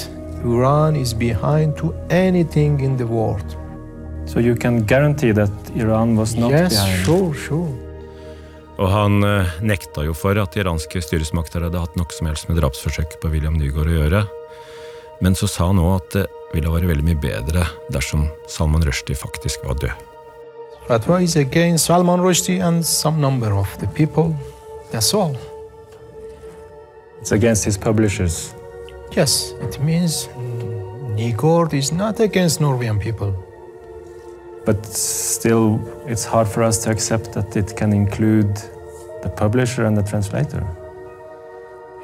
Iran 0.45 0.97
is 0.97 1.13
behind 1.13 1.77
to 1.79 1.95
anything 2.11 2.81
in 2.81 2.97
the 2.97 3.07
world. 3.07 3.57
So 4.27 4.41
you 4.41 4.55
can 4.55 4.85
guarantee 4.85 5.33
that 5.33 5.51
Iran 5.75 6.17
was 6.17 6.37
not 6.37 6.51
yes, 6.51 6.75
behind? 6.75 7.05
sure, 7.05 7.35
sure. 7.35 7.89
Og 8.79 8.91
han 8.93 9.23
eh, 9.27 9.55
nekta 9.63 10.05
jo 10.07 10.15
for 10.15 10.39
at 10.39 10.55
iranske 10.55 11.01
styresmakter 11.03 11.65
hadde 11.67 11.81
hatt 11.83 11.97
noe 11.99 12.15
som 12.15 12.29
helst 12.31 12.47
med 12.47 12.61
drapsforsøket 12.61 13.19
på 13.23 13.33
William 13.33 13.57
Nygaard 13.59 13.91
å 13.91 13.97
gjøre. 13.97 14.21
Men 15.21 15.35
så 15.35 15.49
sa 15.51 15.67
han 15.67 15.81
òg 15.83 15.95
at 15.97 16.11
det 16.15 16.27
ville 16.55 16.71
være 16.73 16.89
veldig 16.91 17.05
mye 17.05 17.21
bedre 17.21 17.67
dersom 17.93 18.29
Salman 18.49 18.85
Rushdie 18.87 19.19
faktisk 19.19 19.65
var 19.67 19.81
død. 19.83 20.05
Fatwa 20.89 21.21
is 21.21 21.37
against 21.37 21.85
Salman 21.85 22.21
Rushdie 22.21 22.63
and 22.65 22.85
some 22.87 23.21
number 23.21 23.53
of 23.53 23.69
the 23.79 23.87
people. 23.87 24.35
That's 24.91 25.13
all. 25.15 25.37
It's 27.21 27.33
against 27.33 27.65
his 27.65 27.77
publishers. 27.77 28.55
Yes, 29.17 29.53
it 29.61 29.79
means 29.81 30.29
Nigord 31.17 31.75
is 31.75 31.93
not 31.93 32.21
against 32.21 32.61
Norwegian 32.61 32.99
people. 32.99 33.35
But 34.65 34.87
still, 34.87 35.81
it's 36.07 36.25
hard 36.25 36.47
for 36.49 36.63
us 36.63 36.79
to 36.85 36.91
accept 36.91 37.33
that 37.33 37.57
it 37.57 37.77
can 37.77 37.93
include 37.93 38.55
the 39.23 39.29
publisher 39.29 39.85
and 39.85 39.97
the 39.97 40.03
translator. 40.03 40.67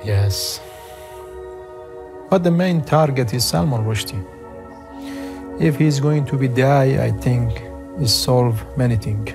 Yes. 0.05 0.61
But 2.31 2.43
the 2.43 2.51
main 2.51 2.83
target 2.83 3.35
is 3.35 3.45
Salman 3.45 3.85
Rushdie. 3.85 4.23
If 5.61 5.77
he's 5.77 6.01
going 6.01 6.27
to 6.27 6.37
be 6.37 6.49
die, 6.49 6.99
I 7.07 7.13
think 7.21 7.51
it 8.01 8.09
solve 8.09 8.65
many 8.77 8.97
things. 8.97 9.31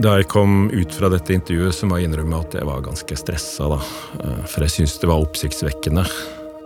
Da 0.00 0.14
jeg 0.16 0.30
kom 0.32 0.70
ut 0.72 0.94
fra 0.96 1.10
dette 1.12 1.34
intervjuet, 1.34 1.74
så 1.76 1.84
må 1.84 1.98
jeg 1.98 2.08
innrømme 2.08 2.38
at 2.40 2.54
jeg 2.56 2.64
var 2.64 2.80
ganske 2.84 3.16
stressa, 3.18 3.66
da. 3.68 3.80
Eh, 4.24 4.44
For 4.48 4.64
jeg 4.64 4.72
syntes 4.76 4.98
det 5.02 5.10
var 5.10 5.20
oppsiktsvekkende. 5.20 6.06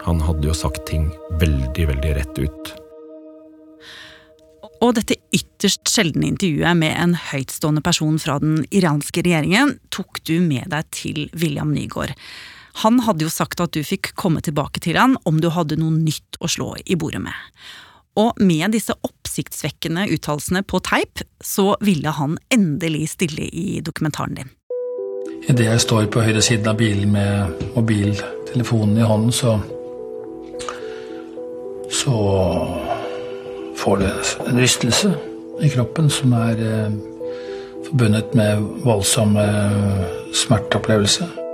Han 0.06 0.20
hadde 0.22 0.46
jo 0.46 0.54
sagt 0.54 0.84
ting 0.86 1.08
veldig, 1.40 1.88
veldig 1.90 2.12
rett 2.20 2.38
ut. 2.38 2.74
Og 4.84 4.92
dette 4.94 5.16
ytterst 5.34 5.88
sjeldne 5.90 6.28
intervjuet 6.28 6.78
med 6.78 6.94
en 6.94 7.16
høytstående 7.32 7.82
person 7.82 8.20
fra 8.22 8.36
den 8.42 8.60
iranske 8.70 9.24
regjeringen 9.24 9.78
tok 9.90 10.20
du 10.28 10.36
med 10.44 10.68
deg 10.70 10.86
til 10.94 11.24
William 11.34 11.72
Nygaard. 11.74 12.14
Han 12.82 13.00
hadde 13.06 13.24
jo 13.24 13.32
sagt 13.32 13.60
at 13.64 13.72
du 13.72 13.80
fikk 13.86 14.12
komme 14.20 14.42
tilbake 14.44 14.82
til 14.84 14.98
han 15.00 15.16
om 15.28 15.40
du 15.40 15.48
hadde 15.54 15.78
noe 15.80 15.94
nytt 15.96 16.36
å 16.44 16.50
slå 16.50 16.74
i 16.84 16.96
bordet 16.98 17.22
med. 17.24 17.36
Og 18.16 18.36
med 18.40 18.72
disse 18.72 18.94
oppsiktsvekkende 19.04 20.06
uttalelsene 20.12 20.62
på 20.64 20.80
teip, 20.84 21.20
så 21.44 21.74
ville 21.84 22.12
han 22.16 22.38
endelig 22.52 23.10
stille 23.16 23.48
i 23.48 23.80
dokumentaren 23.84 24.38
din. 24.40 24.52
Idet 25.46 25.68
jeg 25.68 25.82
står 25.84 26.08
på 26.12 26.24
høyre 26.24 26.42
siden 26.42 26.68
av 26.72 26.78
bilen 26.80 27.12
med 27.12 27.64
mobiltelefonen 27.76 28.98
i 28.98 29.08
hånden, 29.08 29.32
så 29.32 29.58
Så 31.86 32.12
får 33.76 33.96
du 33.96 34.04
en 34.48 34.58
rystelse 34.58 35.12
i 35.62 35.68
kroppen 35.70 36.10
som 36.10 36.32
er 36.32 36.58
eh, 36.58 36.92
forbundet 37.86 38.34
med 38.34 38.62
voldsom 38.84 39.36
eh, 39.36 40.02
smerteopplevelse. 40.34 41.45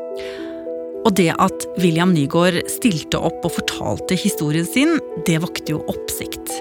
Og 1.03 1.15
det 1.19 1.33
at 1.35 1.67
William 1.83 2.13
Nygaard 2.15 2.61
stilte 2.71 3.19
opp 3.19 3.43
og 3.47 3.57
fortalte 3.57 4.19
historien 4.19 4.67
sin, 4.69 4.99
det 5.27 5.41
vakte 5.43 5.75
jo 5.75 5.83
oppsikt. 5.91 6.53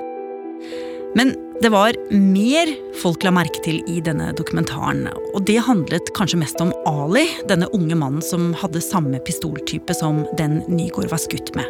Men 1.18 1.36
det 1.62 1.70
var 1.70 1.98
mer 2.10 2.72
folk 3.02 3.22
la 3.26 3.34
merke 3.36 3.62
til 3.66 3.82
i 3.92 4.00
denne 4.02 4.32
dokumentaren, 4.38 5.04
og 5.36 5.44
det 5.46 5.60
handlet 5.68 6.10
kanskje 6.18 6.40
mest 6.42 6.64
om 6.64 6.72
Ali, 6.90 7.28
denne 7.52 7.70
unge 7.76 7.98
mannen 8.00 8.24
som 8.26 8.50
hadde 8.58 8.82
samme 8.82 9.22
pistoltype 9.28 9.94
som 9.98 10.24
den 10.40 10.62
Nygaard 10.72 11.12
var 11.14 11.22
skutt 11.22 11.54
med. 11.58 11.68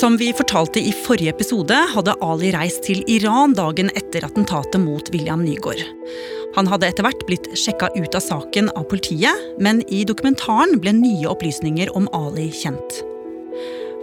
Som 0.00 0.16
vi 0.16 0.32
fortalte 0.32 0.80
i 0.80 0.90
forrige 0.92 1.30
episode, 1.32 1.76
hadde 1.94 2.12
Ali 2.20 2.50
reist 2.52 2.82
til 2.84 2.98
Iran 3.08 3.54
dagen 3.56 3.88
etter 3.96 4.26
attentatet 4.26 4.76
mot 4.82 5.08
William 5.14 5.40
Nygaard. 5.40 5.80
Han 6.52 6.68
hadde 6.68 6.90
etter 6.90 7.06
hvert 7.06 7.24
blitt 7.24 7.48
sjekka 7.56 7.88
ut 7.96 8.16
av 8.18 8.20
saken 8.20 8.68
av 8.76 8.84
politiet, 8.90 9.46
men 9.56 9.80
i 9.88 10.02
dokumentaren 10.04 10.76
ble 10.84 10.92
nye 10.98 11.30
opplysninger 11.32 11.94
om 11.96 12.10
Ali 12.16 12.50
kjent. 12.52 12.98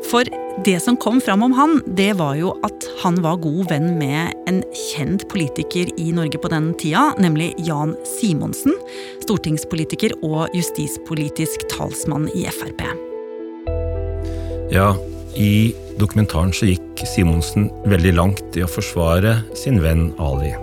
For 0.09 0.25
det 0.65 0.79
som 0.81 0.97
kom 0.97 1.21
fram 1.21 1.45
om 1.45 1.53
han, 1.53 1.77
det 1.85 2.15
var 2.17 2.41
jo 2.41 2.55
at 2.65 2.89
han 3.03 3.21
var 3.21 3.37
god 3.45 3.69
venn 3.69 3.93
med 4.01 4.33
en 4.49 4.63
kjent 4.73 5.27
politiker 5.29 5.93
i 6.01 6.09
Norge 6.09 6.41
på 6.41 6.49
den 6.49 6.73
tida, 6.81 7.11
nemlig 7.21 7.51
Jan 7.69 7.93
Simonsen, 8.15 8.73
stortingspolitiker 9.21 10.17
og 10.25 10.49
justispolitisk 10.57 11.69
talsmann 11.77 12.31
i 12.33 12.49
Frp. 12.49 12.81
Ja, 14.73 14.95
i 15.37 15.73
dokumentaren 15.99 16.53
så 16.55 16.69
gikk 16.69 17.03
Simonsen 17.07 17.69
veldig 17.89 18.13
langt 18.17 18.57
i 18.57 18.63
å 18.65 18.69
forsvare 18.69 19.39
sin 19.57 19.81
venn 19.83 20.11
Ali. 20.21 20.53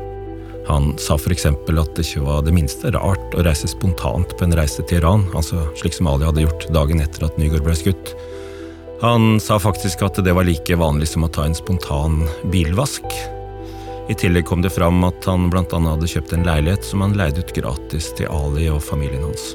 Han 0.71 0.93
sa 1.03 1.17
f.eks. 1.19 1.47
at 1.51 1.95
det 1.97 2.05
ikke 2.05 2.23
var 2.27 2.45
det 2.47 2.55
minste 2.55 2.93
rart 2.95 3.35
å 3.35 3.45
reise 3.47 3.69
spontant 3.71 4.37
på 4.37 4.47
en 4.47 4.55
reise 4.55 4.85
til 4.87 5.01
Iran, 5.01 5.25
altså 5.35 5.65
slik 5.81 5.97
som 5.97 6.11
Ali 6.11 6.29
hadde 6.29 6.45
gjort 6.45 6.69
dagen 6.75 7.03
etter 7.03 7.27
at 7.27 7.39
Nygaard 7.41 7.67
ble 7.67 7.75
skutt. 7.79 8.15
Han 9.01 9.39
sa 9.41 9.59
faktisk 9.59 10.05
at 10.05 10.21
det 10.23 10.35
var 10.37 10.47
like 10.47 10.77
vanlig 10.77 11.09
som 11.11 11.25
å 11.25 11.33
ta 11.33 11.47
en 11.49 11.57
spontan 11.57 12.21
bilvask. 12.53 13.07
I 14.11 14.17
tillegg 14.19 14.47
kom 14.47 14.63
det 14.63 14.75
fram 14.75 15.03
at 15.07 15.27
han 15.31 15.49
bl.a. 15.51 15.65
hadde 15.65 16.11
kjøpt 16.11 16.35
en 16.37 16.47
leilighet 16.47 16.87
som 16.87 17.03
han 17.07 17.17
leide 17.19 17.43
ut 17.43 17.55
gratis 17.57 18.13
til 18.19 18.31
Ali 18.31 18.69
og 18.71 18.83
familien 18.85 19.25
hans. 19.25 19.53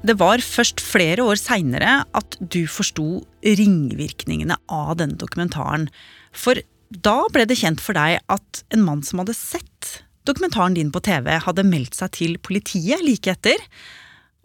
Det 0.00 0.16
var 0.16 0.40
først 0.40 0.80
flere 0.80 1.24
år 1.28 1.36
seinere 1.36 2.00
at 2.16 2.36
du 2.40 2.64
forsto 2.70 3.20
ringvirkningene 3.44 4.56
av 4.72 4.94
denne 5.00 5.18
dokumentaren. 5.20 5.88
For 6.32 6.56
da 6.90 7.18
ble 7.32 7.44
det 7.48 7.58
kjent 7.60 7.82
for 7.84 7.98
deg 7.98 8.22
at 8.32 8.62
en 8.72 8.86
mann 8.86 9.02
som 9.04 9.20
hadde 9.20 9.36
sett 9.36 10.00
dokumentaren 10.28 10.76
din 10.76 10.92
på 10.92 11.02
TV, 11.04 11.34
hadde 11.44 11.66
meldt 11.68 11.98
seg 11.98 12.14
til 12.16 12.38
politiet 12.40 13.04
like 13.04 13.32
etter. 13.32 13.60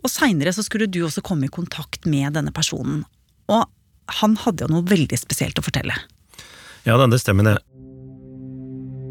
Og 0.03 0.11
seinere 0.11 0.53
så 0.55 0.63
skulle 0.65 0.89
du 0.91 1.01
også 1.05 1.23
komme 1.25 1.47
i 1.47 1.53
kontakt 1.53 2.03
med 2.09 2.35
denne 2.35 2.53
personen. 2.55 3.05
Og 3.47 3.63
han 4.21 4.35
hadde 4.43 4.67
jo 4.67 4.73
noe 4.75 4.87
veldig 4.87 5.17
spesielt 5.19 5.59
å 5.59 5.65
fortelle. 5.65 5.95
Ja, 6.85 6.99
det 6.99 7.21
stemmer 7.23 7.47
det. 7.47 7.55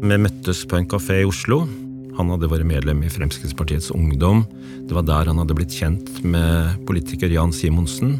Vi 0.05 0.21
møttes 0.21 0.63
på 0.69 0.77
en 0.77 0.87
kafé 0.91 1.23
i 1.23 1.27
Oslo. 1.27 1.63
Han 2.15 2.31
hadde 2.31 2.49
vært 2.51 2.67
medlem 2.67 3.03
i 3.03 3.11
Fremskrittspartiets 3.11 3.91
Ungdom. 3.95 4.45
Det 4.87 4.95
var 4.95 5.05
der 5.07 5.31
han 5.31 5.41
hadde 5.41 5.57
blitt 5.57 5.75
kjent 5.75 6.09
med 6.23 6.79
politiker 6.87 7.31
Jan 7.31 7.53
Simonsen. 7.55 8.17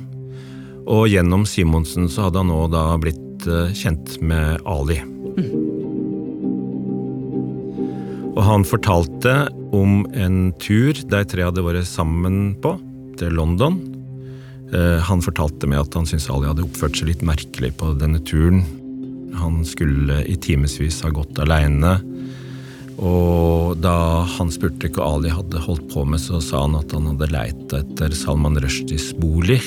Og 0.85 1.07
gjennom 1.09 1.45
Simonsen 1.49 2.09
så 2.11 2.27
hadde 2.27 2.43
han 2.43 2.51
nå 2.51 2.65
da 2.73 2.87
blitt 3.01 3.47
eh, 3.47 3.71
kjent 3.73 4.17
med 4.21 4.61
Ali. 4.69 4.99
Og 8.35 8.41
han 8.43 8.65
fortalte 8.67 9.45
om 9.75 10.03
en 10.13 10.51
tur 10.59 10.93
de 10.93 11.21
tre 11.31 11.45
hadde 11.47 11.63
vært 11.63 11.87
sammen 11.87 12.53
på, 12.61 12.75
til 13.19 13.35
London. 13.37 13.79
Eh, 14.75 14.99
Han 15.07 15.23
fortalte 15.23 15.69
meg 15.71 15.85
at 15.85 15.95
han 15.95 16.07
syntes 16.09 16.29
Ali 16.33 16.49
hadde 16.49 16.65
oppført 16.67 16.99
seg 16.99 17.13
litt 17.13 17.23
merkelig 17.25 17.71
på 17.79 17.93
denne 17.99 18.19
turen. 18.27 18.65
Han 19.39 19.63
skulle 19.67 20.21
i 20.27 20.35
timevis 20.39 21.01
ha 21.03 21.11
gått 21.15 21.39
aleine. 21.39 21.97
Og 22.95 23.75
da 23.83 24.23
han 24.37 24.51
spurte 24.53 24.89
hva 24.95 25.09
Ali 25.17 25.31
hadde 25.33 25.63
holdt 25.65 25.89
på 25.91 26.05
med, 26.07 26.21
så 26.23 26.39
sa 26.43 26.63
han 26.63 26.77
at 26.79 26.93
han 26.95 27.09
hadde 27.11 27.31
leita 27.33 27.81
etter 27.83 28.15
Salman 28.15 28.59
Rushdies 28.63 29.11
bolig. 29.19 29.59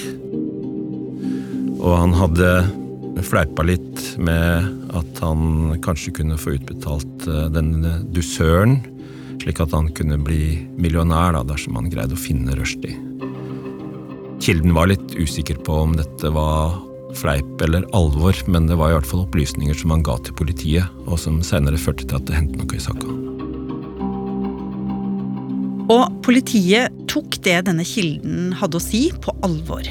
Og 1.79 1.93
han 1.93 2.15
hadde 2.17 2.53
fleipa 3.27 3.65
litt 3.67 4.03
med 4.23 4.95
at 4.97 5.21
han 5.23 5.75
kanskje 5.85 6.15
kunne 6.21 6.39
få 6.41 6.57
utbetalt 6.57 7.27
eh, 7.29 7.49
denne 7.53 7.99
dusøren, 8.15 8.79
slik 9.43 9.61
at 9.63 9.75
han 9.75 9.91
kunne 9.95 10.19
bli 10.23 10.59
millionær 10.79 11.35
da, 11.37 11.45
dersom 11.47 11.79
han 11.79 11.91
greide 11.93 12.17
å 12.17 12.21
finne 12.21 12.57
Rushdie. 12.59 12.97
Kilden 14.43 14.75
var 14.75 14.91
litt 14.91 15.17
usikker 15.19 15.59
på 15.67 15.81
om 15.83 15.97
dette 15.99 16.31
var 16.33 16.79
fleip 17.17 17.63
eller 17.65 17.87
alvor, 17.97 18.37
men 18.51 18.69
det 18.69 18.77
var 18.79 18.93
i 18.93 18.99
hvert 18.99 19.09
fall 19.09 19.25
opplysninger 19.25 19.77
som 19.79 19.95
han 19.95 20.05
ga 20.07 20.19
til 20.25 20.37
politiet, 20.39 20.91
og 21.07 21.21
som 21.23 21.41
senere 21.47 21.81
førte 21.81 22.07
til 22.07 22.19
at 22.21 22.29
det 22.29 22.37
hendte 22.37 22.61
noe 22.61 22.77
i 22.77 22.83
saka. 22.83 23.17
Og 25.89 26.19
politiet 26.25 26.93
tok 27.09 27.39
det 27.47 27.63
denne 27.71 27.87
kilden 27.89 28.53
hadde 28.59 28.77
å 28.77 28.85
si, 28.85 29.09
på 29.25 29.33
alvor. 29.47 29.89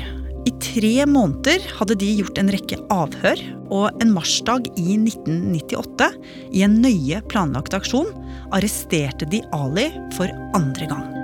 I 0.48 0.54
tre 0.64 0.94
måneder 1.10 1.64
hadde 1.80 1.98
de 2.00 2.12
gjort 2.20 2.38
en 2.40 2.52
rekke 2.54 2.78
avhør, 2.94 3.42
og 3.74 4.04
en 4.04 4.14
marsdag 4.16 4.70
i 4.78 4.96
1998, 5.02 6.14
i 6.56 6.64
en 6.64 6.80
nøye 6.86 7.20
planlagt 7.34 7.76
aksjon, 7.76 8.14
arresterte 8.56 9.28
de 9.34 9.42
Ali 9.58 9.90
for 10.16 10.32
andre 10.56 10.88
gang. 10.94 11.17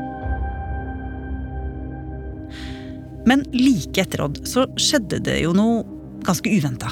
Men 3.30 3.46
like 3.56 4.04
etter 4.04 4.26
Odd 4.26 4.42
så 4.50 4.68
skjedde 4.80 5.22
det 5.24 5.40
jo 5.44 5.54
noe 5.56 5.84
ganske 6.26 6.50
uventa. 6.50 6.92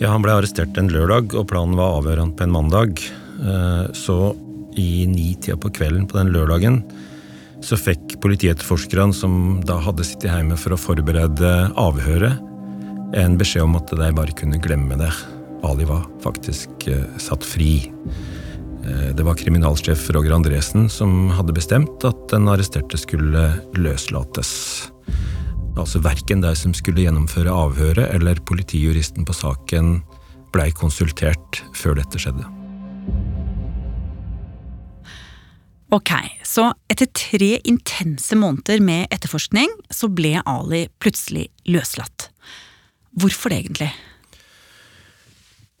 Ja, 0.00 0.10
Han 0.10 0.24
ble 0.24 0.34
arrestert 0.34 0.78
en 0.78 0.90
lørdag, 0.90 1.34
og 1.38 1.48
planen 1.50 1.76
var 1.78 1.92
å 1.92 2.00
avhøre 2.00 2.24
han 2.24 2.34
på 2.34 2.46
en 2.46 2.54
mandag. 2.54 3.02
Eh, 3.42 3.84
så 3.94 4.34
i 4.78 5.06
ni-tida 5.06 5.58
på 5.60 5.70
kvelden 5.74 6.08
på 6.08 6.18
den 6.18 6.32
lørdagen 6.34 6.82
så 7.62 7.76
fikk 7.78 8.16
politietterforskerne, 8.22 9.14
som 9.14 9.60
da 9.66 9.76
hadde 9.82 10.06
sittet 10.06 10.32
hjemme 10.32 10.56
for 10.58 10.74
å 10.74 10.80
forberede 10.80 11.52
avhøret, 11.78 12.40
en 13.14 13.36
beskjed 13.38 13.66
om 13.66 13.76
at 13.78 13.92
de 13.92 14.08
bare 14.16 14.34
kunne 14.34 14.60
glemme 14.62 14.96
det. 14.98 15.10
Ali 15.62 15.86
var 15.86 16.06
faktisk 16.24 16.88
eh, 16.90 17.04
satt 17.22 17.44
fri. 17.46 17.84
Eh, 18.82 19.10
det 19.14 19.26
var 19.26 19.38
kriminalsjef 19.38 20.08
Roger 20.16 20.34
Andresen 20.34 20.88
som 20.90 21.30
hadde 21.36 21.54
bestemt 21.54 22.02
at 22.08 22.26
den 22.32 22.50
arresterte 22.50 22.98
skulle 22.98 23.52
løslates. 23.78 24.91
Altså 25.72 26.02
Verken 26.04 26.42
de 26.44 26.52
som 26.58 26.74
skulle 26.76 27.06
gjennomføre 27.06 27.52
avhøret 27.52 28.12
eller 28.12 28.40
politijuristen 28.48 29.24
på 29.24 29.36
saken 29.36 30.02
blei 30.52 30.68
konsultert 30.76 31.62
før 31.76 31.96
dette 31.96 32.20
skjedde. 32.20 32.44
Ok, 35.92 36.12
så 36.44 36.70
etter 36.92 37.08
tre 37.16 37.50
intense 37.68 38.36
måneder 38.36 38.80
med 38.84 39.12
etterforskning, 39.12 39.68
så 39.92 40.08
ble 40.08 40.38
Ali 40.48 40.86
plutselig 41.00 41.50
løslatt. 41.68 42.30
Hvorfor 43.12 43.52
det 43.52 43.58
egentlig? 43.60 43.90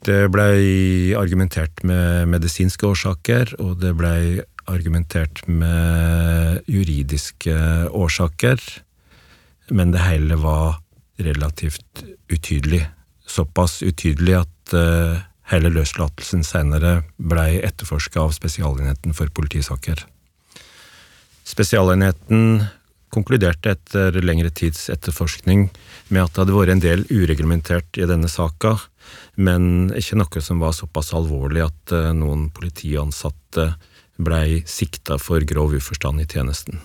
Det 0.04 0.26
blei 0.34 1.14
argumentert 1.16 1.84
med 1.86 2.28
medisinske 2.32 2.88
årsaker, 2.88 3.54
og 3.62 3.78
det 3.80 3.94
blei 3.96 4.42
argumentert 4.68 5.44
med 5.48 6.68
juridiske 6.68 7.56
årsaker. 7.88 8.60
Men 9.70 9.92
det 9.94 10.02
hele 10.02 10.36
var 10.40 10.80
relativt 11.22 12.04
utydelig. 12.28 12.86
Såpass 13.26 13.82
utydelig 13.82 14.40
at 14.42 14.74
uh, 14.74 15.20
Hele 15.52 15.72
løslatelsen 15.72 16.44
senere 16.46 17.02
blei 17.18 17.58
etterforska 17.60 18.22
av 18.22 18.30
Spesialenheten 18.32 19.12
for 19.16 19.28
politisaker. 19.34 20.04
Spesialenheten 21.44 22.62
konkluderte 23.12 23.74
etter 23.74 24.16
lengre 24.24 24.48
tids 24.54 24.86
etterforskning 24.92 25.66
med 26.08 26.22
at 26.22 26.32
det 26.32 26.44
hadde 26.44 26.56
vært 26.56 26.74
en 26.76 26.84
del 26.84 27.04
ureglementert 27.10 28.00
i 28.00 28.08
denne 28.08 28.30
saka, 28.32 28.78
men 29.36 29.92
ikke 29.98 30.16
noe 30.22 30.44
som 30.44 30.62
var 30.62 30.72
såpass 30.78 31.12
alvorlig 31.18 31.66
at 31.66 31.92
eh, 31.92 32.12
noen 32.16 32.46
politiansatte 32.54 33.74
blei 34.22 34.62
sikta 34.64 35.18
for 35.20 35.44
grov 35.44 35.74
uforstand 35.76 36.22
i 36.22 36.28
tjenesten. 36.30 36.80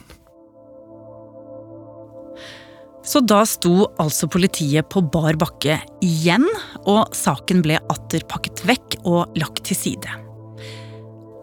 Så 3.08 3.22
da 3.24 3.40
sto 3.48 3.88
altså 4.02 4.28
politiet 4.28 4.90
på 4.92 5.02
bar 5.14 5.38
bakke 5.40 5.78
igjen, 6.04 6.44
og 6.84 7.16
saken 7.16 7.64
ble 7.64 7.80
atter 7.94 8.26
pakket 8.28 8.66
vekk 8.68 8.98
og 9.08 9.38
lagt 9.40 9.64
til 9.70 9.80
side. 9.80 10.16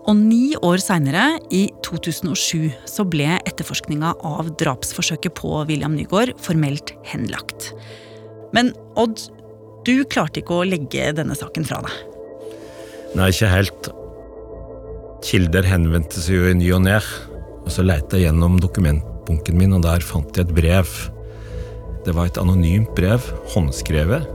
Og 0.05 0.19
ni 0.19 0.53
år 0.61 0.83
seinere, 0.85 1.39
i 1.49 1.71
2007, 1.87 2.69
så 2.85 3.07
ble 3.09 3.39
etterforskninga 3.49 4.13
av 4.21 4.51
drapsforsøket 4.61 5.33
på 5.39 5.55
William 5.71 5.97
Nygaard 5.97 6.35
formelt 6.45 6.93
henlagt. 7.09 7.71
Men 8.53 8.75
Odd, 9.01 9.23
du 9.89 10.05
klarte 10.05 10.43
ikke 10.43 10.61
å 10.61 10.69
legge 10.69 11.09
denne 11.17 11.37
saken 11.39 11.65
fra 11.65 11.81
deg? 11.87 11.97
Nei, 13.17 13.31
ikke 13.33 13.49
helt. 13.49 13.91
Kilder 15.25 15.65
henvendte 15.65 16.21
seg 16.21 16.37
jo 16.37 16.53
i 16.53 16.55
ny 16.61 16.69
og 16.77 16.85
ne, 16.85 17.01
og 17.65 17.73
så 17.73 17.87
leita 17.87 18.21
jeg 18.21 18.29
gjennom 18.29 18.61
dokumentbunken 18.61 19.57
min, 19.57 19.73
og 19.73 19.87
der 19.89 20.05
fant 20.05 20.37
jeg 20.37 20.45
et 20.45 20.57
brev 20.61 20.93
det 22.05 22.15
var 22.17 22.29
et 22.29 22.41
anonymt 22.41 22.93
brev, 22.97 23.25
håndskrevet. 23.55 24.27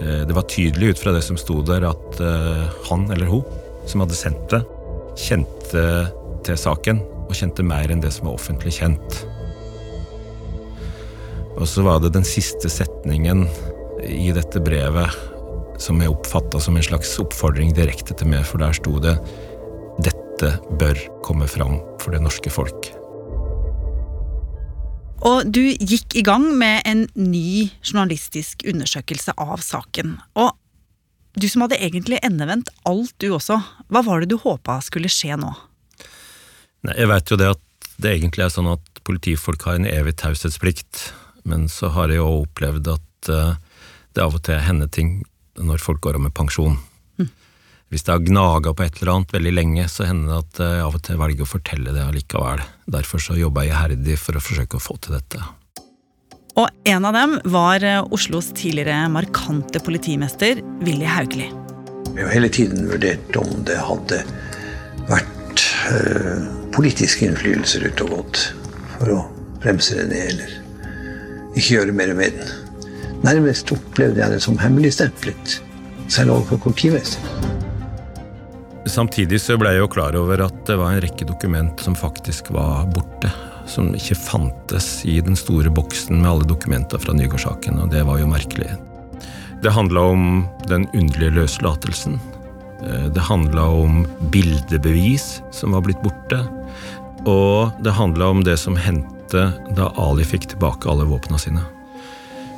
Eh, 0.00 0.22
det 0.28 0.36
var 0.36 0.48
tydelig 0.50 0.94
ut 0.94 1.02
fra 1.02 1.14
det 1.16 1.22
som 1.26 1.38
sto 1.40 1.60
der, 1.66 1.86
at 1.88 2.20
eh, 2.20 2.66
han 2.90 3.06
eller 3.12 3.30
hun 3.30 3.44
som 3.86 4.02
hadde 4.02 4.18
sendt 4.18 4.50
det, 4.50 4.62
kjente 5.16 5.84
til 6.46 6.58
saken, 6.58 7.00
og 7.26 7.34
kjente 7.34 7.64
mer 7.66 7.90
enn 7.90 8.02
det 8.02 8.12
som 8.14 8.28
var 8.28 8.38
offentlig 8.38 8.74
kjent. 8.80 9.22
Og 11.56 11.64
så 11.70 11.86
var 11.86 12.02
det 12.02 12.12
den 12.16 12.26
siste 12.26 12.68
setningen 12.70 13.46
i 14.04 14.28
dette 14.34 14.60
brevet 14.60 15.14
som 15.80 16.00
jeg 16.00 16.12
oppfatta 16.12 16.60
som 16.60 16.76
en 16.76 16.84
slags 16.84 17.14
oppfordring 17.20 17.72
direkte 17.76 18.16
til 18.16 18.30
meg, 18.32 18.44
for 18.48 18.60
der 18.60 18.76
sto 18.76 18.98
det 19.00 19.16
'Dette 19.96 20.58
bør 20.76 20.98
komme 21.24 21.48
fram 21.48 21.80
for 22.00 22.12
det 22.12 22.20
norske 22.20 22.52
folk'. 22.52 22.95
Og 25.24 25.48
du 25.48 25.62
gikk 25.72 26.16
i 26.18 26.24
gang 26.26 26.44
med 26.58 26.82
en 26.84 27.06
ny 27.16 27.70
journalistisk 27.80 28.66
undersøkelse 28.68 29.32
av 29.40 29.62
saken. 29.64 30.18
Og 30.36 30.52
du 31.36 31.48
som 31.48 31.64
hadde 31.64 31.80
egentlig 31.80 32.20
endevendt 32.24 32.70
alt, 32.88 33.14
du 33.20 33.30
også. 33.36 33.58
Hva 33.92 34.02
var 34.04 34.22
det 34.22 34.30
du 34.32 34.38
håpa 34.40 34.78
skulle 34.84 35.12
skje 35.12 35.36
nå? 35.40 35.52
Nei, 36.86 36.96
jeg 36.96 37.10
veit 37.10 37.32
jo 37.32 37.40
det 37.40 37.52
at 37.56 37.62
det 38.00 38.12
egentlig 38.12 38.44
er 38.46 38.52
sånn 38.52 38.68
at 38.74 39.00
politifolk 39.08 39.64
har 39.68 39.78
en 39.78 39.88
evig 39.88 40.16
taushetsplikt. 40.20 41.10
Men 41.48 41.68
så 41.72 41.92
har 41.94 42.12
jeg 42.12 42.20
jo 42.20 42.42
opplevd 42.42 42.92
at 42.96 43.30
uh, 43.32 43.56
det 44.16 44.24
av 44.24 44.36
og 44.36 44.44
til 44.46 44.60
hender 44.60 44.90
ting 44.92 45.20
når 45.56 45.80
folk 45.80 46.02
går 46.04 46.18
av 46.18 46.26
med 46.26 46.36
pensjon. 46.36 46.76
Hvis 47.90 48.02
det 48.02 48.12
har 48.12 48.24
gnaga 48.24 48.72
på 48.74 48.82
et 48.82 48.98
eller 48.98 49.12
annet 49.12 49.36
veldig 49.36 49.52
lenge, 49.54 49.84
så 49.88 50.08
hender 50.08 50.32
det 50.32 50.40
at 50.40 50.58
jeg 50.64 50.82
av 50.82 50.96
og 50.98 51.04
til 51.06 51.20
velger 51.20 51.46
å 51.46 51.50
fortelle 51.50 51.94
det 51.94 52.02
allikevel. 52.02 52.64
Derfor 52.90 53.22
så 53.22 53.36
jobber 53.38 53.66
jeg 53.66 53.76
iherdig 53.76 54.18
for 54.18 54.38
å 54.38 54.42
forsøke 54.42 54.80
å 54.80 54.82
få 54.82 54.98
til 55.04 55.14
dette. 55.14 55.42
Og 56.56 56.88
en 56.88 57.04
av 57.04 57.14
dem 57.14 57.36
var 57.52 57.84
eh, 57.84 58.02
Oslos 58.16 58.48
tidligere 58.56 59.06
markante 59.12 59.78
politimester 59.84 60.62
Willy 60.82 61.06
Hauglie. 61.06 61.52
Vi 62.16 62.24
har 62.24 62.32
hele 62.32 62.48
tiden 62.48 62.88
vurdert 62.88 63.36
om 63.38 63.50
det 63.68 63.76
hadde 63.76 64.22
vært 65.06 65.66
øh, 65.92 66.46
innflytelser 66.76 67.28
innflytelse 67.28 67.80
ute 67.86 68.04
og 68.04 68.14
gått 68.18 68.40
for 68.96 69.12
å 69.14 69.18
bremse 69.62 69.96
det 69.96 70.08
ned, 70.10 70.32
eller 70.32 71.56
ikke 71.56 71.78
gjøre 71.78 71.94
mer 71.96 72.12
med 72.18 72.36
den. 72.36 72.50
Nærmest 73.24 73.72
opplevde 73.72 74.20
jeg 74.20 74.34
det 74.34 74.42
som 74.44 74.58
hemmeligstemplet, 74.60 75.60
selv 76.12 76.34
overfor 76.36 76.66
politimesteren. 76.66 77.55
Samtidig 78.86 79.40
så 79.42 79.56
ble 79.58 79.72
jeg 79.74 79.82
jo 79.82 79.90
klar 79.90 80.14
over 80.14 80.44
at 80.44 80.58
det 80.68 80.76
var 80.78 80.94
en 80.94 81.02
rekke 81.02 81.26
dokument 81.26 81.80
som 81.82 81.96
faktisk 81.98 82.52
var 82.54 82.86
borte. 82.94 83.32
Som 83.66 83.90
ikke 83.98 84.14
fantes 84.14 85.00
i 85.08 85.16
den 85.26 85.34
store 85.38 85.72
boksen 85.74 86.20
med 86.20 86.30
alle 86.30 86.46
dokumenter 86.46 87.00
fra 87.02 87.14
Nygårdssaken, 87.16 87.80
og 87.82 87.90
det 87.90 88.04
var 88.06 88.20
jo 88.20 88.28
merkelig. 88.30 88.68
Det 89.62 89.72
handla 89.74 90.04
om 90.12 90.44
den 90.70 90.86
underlige 90.94 91.34
løslatelsen. 91.40 92.20
Eh, 92.84 93.08
det 93.10 93.26
handla 93.26 93.64
om 93.66 94.04
bildebevis 94.30 95.40
som 95.50 95.74
var 95.74 95.82
blitt 95.82 96.02
borte. 96.04 96.44
Og 97.26 97.74
det 97.82 97.96
handla 97.96 98.30
om 98.30 98.44
det 98.46 98.54
som 98.62 98.78
hendte 98.78 99.48
da 99.74 99.88
Ali 99.98 100.22
fikk 100.22 100.52
tilbake 100.52 100.86
alle 100.86 101.08
våpna 101.10 101.40
sine. 101.42 101.64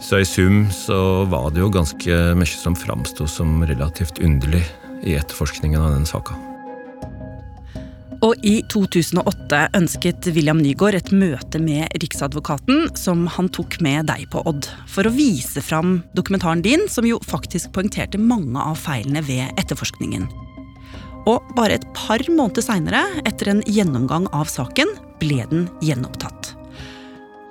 Så 0.05 0.21
i 0.21 0.29
sum 0.29 0.67
så 0.75 1.25
var 1.33 1.49
det 1.51 1.65
jo 1.65 1.73
ganske 1.73 2.21
mye 2.37 2.61
som 2.61 2.77
framsto 2.77 3.25
som 3.27 3.65
relativt 3.65 4.21
underlig 4.21 4.67
i 5.03 5.17
etterforskningen 5.19 5.81
av 5.81 5.97
den 5.97 6.07
saka. 6.09 6.37
Og 8.25 8.35
i 8.43 8.57
2008 8.73 9.61
ønsket 9.79 10.27
William 10.35 10.59
Nygaard 10.59 10.97
et 10.99 11.11
møte 11.15 11.61
med 11.63 11.93
Riksadvokaten, 12.03 12.89
som 12.99 13.29
han 13.31 13.51
tok 13.55 13.79
med 13.85 14.09
deg 14.11 14.25
på, 14.33 14.43
Odd, 14.49 14.67
for 14.91 15.07
å 15.07 15.15
vise 15.15 15.63
fram 15.63 16.01
dokumentaren 16.19 16.65
din, 16.65 16.89
som 16.91 17.07
jo 17.07 17.21
faktisk 17.23 17.71
poengterte 17.77 18.19
mange 18.19 18.59
av 18.59 18.81
feilene 18.81 19.23
ved 19.23 19.55
etterforskningen. 19.63 20.27
Og 21.31 21.55
bare 21.55 21.79
et 21.79 21.87
par 21.95 22.23
måneder 22.27 22.65
seinere, 22.65 23.05
etter 23.29 23.53
en 23.53 23.63
gjennomgang 23.71 24.27
av 24.35 24.51
saken, 24.51 24.91
ble 25.23 25.45
den 25.53 25.69
gjenopptatt. 25.85 26.55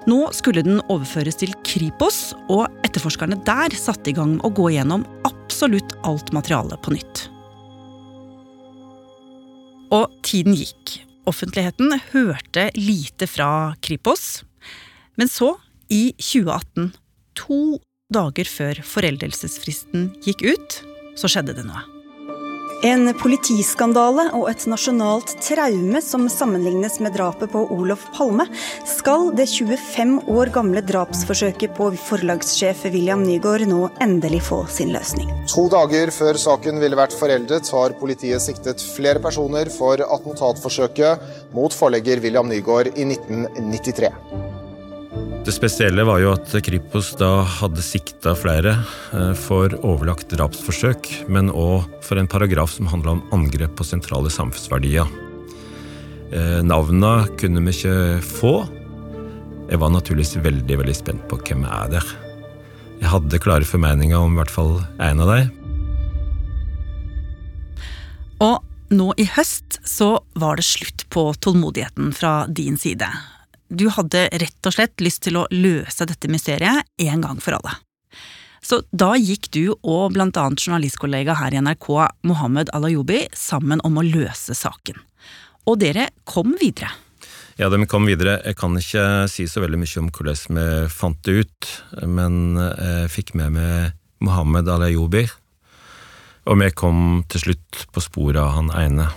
Nå 0.08 0.20
skulle 0.36 0.64
den 0.64 0.82
overføres 0.92 1.40
til 1.40 1.56
Kripos, 1.68 2.34
og 2.52 2.68
etterforskerne 2.88 3.40
der 3.48 3.76
satte 3.76 4.12
i 4.12 4.16
gang 4.16 4.36
med 4.36 4.48
å 4.48 4.54
gå 4.56 4.72
gjennom 4.76 5.08
absolutt 5.28 5.96
alt 6.08 6.36
materialet 6.36 6.80
på 6.84 6.96
nytt. 6.96 7.28
Og 9.94 10.12
tiden 10.26 10.56
gikk. 10.58 10.98
Offentligheten 11.28 11.94
hørte 12.12 12.68
lite 12.76 13.28
fra 13.28 13.76
Kripos. 13.84 14.44
Men 15.20 15.32
så, 15.32 15.54
i 15.88 16.12
2018, 16.20 16.92
to 17.40 17.80
dager 18.14 18.50
før 18.52 18.82
foreldelsesfristen 18.84 20.10
gikk 20.26 20.44
ut, 20.48 20.82
så 21.20 21.32
skjedde 21.32 21.56
det 21.58 21.68
noe. 21.68 21.97
En 22.86 23.10
politiskandale 23.18 24.28
og 24.38 24.52
et 24.52 24.64
nasjonalt 24.70 25.32
traume 25.42 25.98
som 26.06 26.28
sammenlignes 26.30 27.00
med 27.02 27.16
drapet 27.18 27.50
på 27.50 27.64
Olof 27.74 28.04
Palme, 28.14 28.46
skal 28.86 29.32
det 29.38 29.48
25 29.50 30.20
år 30.30 30.52
gamle 30.54 30.84
drapsforsøket 30.86 31.74
på 31.78 31.90
forlagssjef 32.06 32.86
William 32.92 33.24
Nygaard 33.26 33.66
nå 33.72 33.88
endelig 34.04 34.44
få 34.52 34.60
sin 34.70 34.94
løsning. 34.94 35.32
To 35.50 35.66
dager 35.74 36.14
før 36.14 36.38
saken 36.38 36.78
ville 36.84 37.00
vært 37.00 37.18
foreldet, 37.18 37.72
har 37.74 37.98
politiet 37.98 38.46
siktet 38.46 38.84
flere 38.94 39.24
personer 39.24 39.74
for 39.74 40.04
attentatforsøket 40.06 41.58
mot 41.58 41.74
forlegger 41.74 42.22
William 42.22 42.46
Nygaard 42.52 42.94
i 42.94 43.10
1993. 43.10 44.14
Det 45.48 45.54
spesielle 45.56 46.04
var 46.04 46.20
jo 46.20 46.34
at 46.36 46.52
Kripos 46.66 47.14
da 47.20 47.40
hadde 47.60 47.84
sikta 47.86 48.34
flere 48.36 48.74
eh, 49.16 49.32
for 49.40 49.72
overlagt 49.80 50.34
drapsforsøk, 50.34 51.08
men 51.32 51.48
òg 51.54 51.86
for 52.04 52.20
en 52.20 52.28
paragraf 52.28 52.74
som 52.76 52.90
handla 52.92 53.16
om 53.16 53.24
angrep 53.38 53.78
på 53.80 53.88
sentrale 53.88 54.32
samfunnsverdier. 54.34 55.08
Eh, 56.36 56.60
navna 56.68 57.22
kunne 57.40 57.64
vi 57.64 57.76
ikke 57.78 58.20
få. 58.28 58.54
Jeg 59.72 59.80
var 59.80 59.94
naturligvis 59.96 60.36
veldig 60.44 60.82
veldig 60.84 60.98
spent 60.98 61.24
på 61.32 61.40
hvem 61.40 61.64
er 61.64 61.96
der. 61.96 62.12
Jeg 63.00 63.12
hadde 63.14 63.40
klare 63.40 63.68
formeninger 63.68 64.20
om 64.20 64.36
i 64.36 64.42
hvert 64.42 64.52
fall 64.52 64.76
en 65.00 65.24
av 65.24 65.32
dem. 65.32 65.54
Og 68.44 68.60
nå 68.92 69.10
i 69.20 69.26
høst 69.38 69.80
så 69.88 70.18
var 70.36 70.60
det 70.60 70.68
slutt 70.68 71.08
på 71.14 71.30
tålmodigheten 71.40 72.12
fra 72.16 72.42
din 72.52 72.76
side. 72.80 73.08
Du 73.68 73.90
hadde 73.92 74.28
rett 74.32 74.70
og 74.70 74.76
slett 74.76 75.04
lyst 75.04 75.26
til 75.28 75.40
å 75.40 75.48
løse 75.52 76.08
dette 76.08 76.30
mysteriet 76.32 76.88
en 77.04 77.24
gang 77.24 77.42
for 77.44 77.58
alle. 77.58 77.76
Så 78.64 78.82
da 78.92 79.14
gikk 79.16 79.50
du 79.54 79.64
og 79.76 80.18
annet 80.18 80.64
journalistkollega 80.64 81.38
her 81.40 81.56
i 81.56 81.62
NRK, 81.62 81.88
Mohammed 82.28 82.72
Alayoubi, 82.76 83.28
sammen 83.34 83.84
om 83.88 84.00
å 84.00 84.06
løse 84.06 84.56
saken. 84.58 84.98
Og 85.68 85.80
dere 85.80 86.10
kom 86.28 86.56
videre. 86.60 86.90
Ja, 87.58 87.70
de 87.74 87.80
kom 87.90 88.06
videre. 88.06 88.38
Jeg 88.46 88.58
kan 88.60 88.76
ikke 88.78 89.28
si 89.32 89.48
så 89.50 89.64
veldig 89.64 89.80
mye 89.82 90.02
om 90.02 90.10
hvordan 90.14 90.60
vi 90.60 90.68
fant 90.94 91.22
det 91.26 91.38
ut, 91.44 91.70
men 92.06 92.58
jeg 92.60 93.14
fikk 93.14 93.34
med 93.40 93.56
meg 93.56 93.96
Mohammed 94.24 94.70
Alayoubi, 94.70 95.26
og 96.48 96.60
vi 96.62 96.70
kom 96.76 97.24
til 97.30 97.44
slutt 97.48 97.88
på 97.94 98.04
sporet 98.04 98.40
av 98.42 98.54
han 98.56 98.72
ene. 98.78 99.10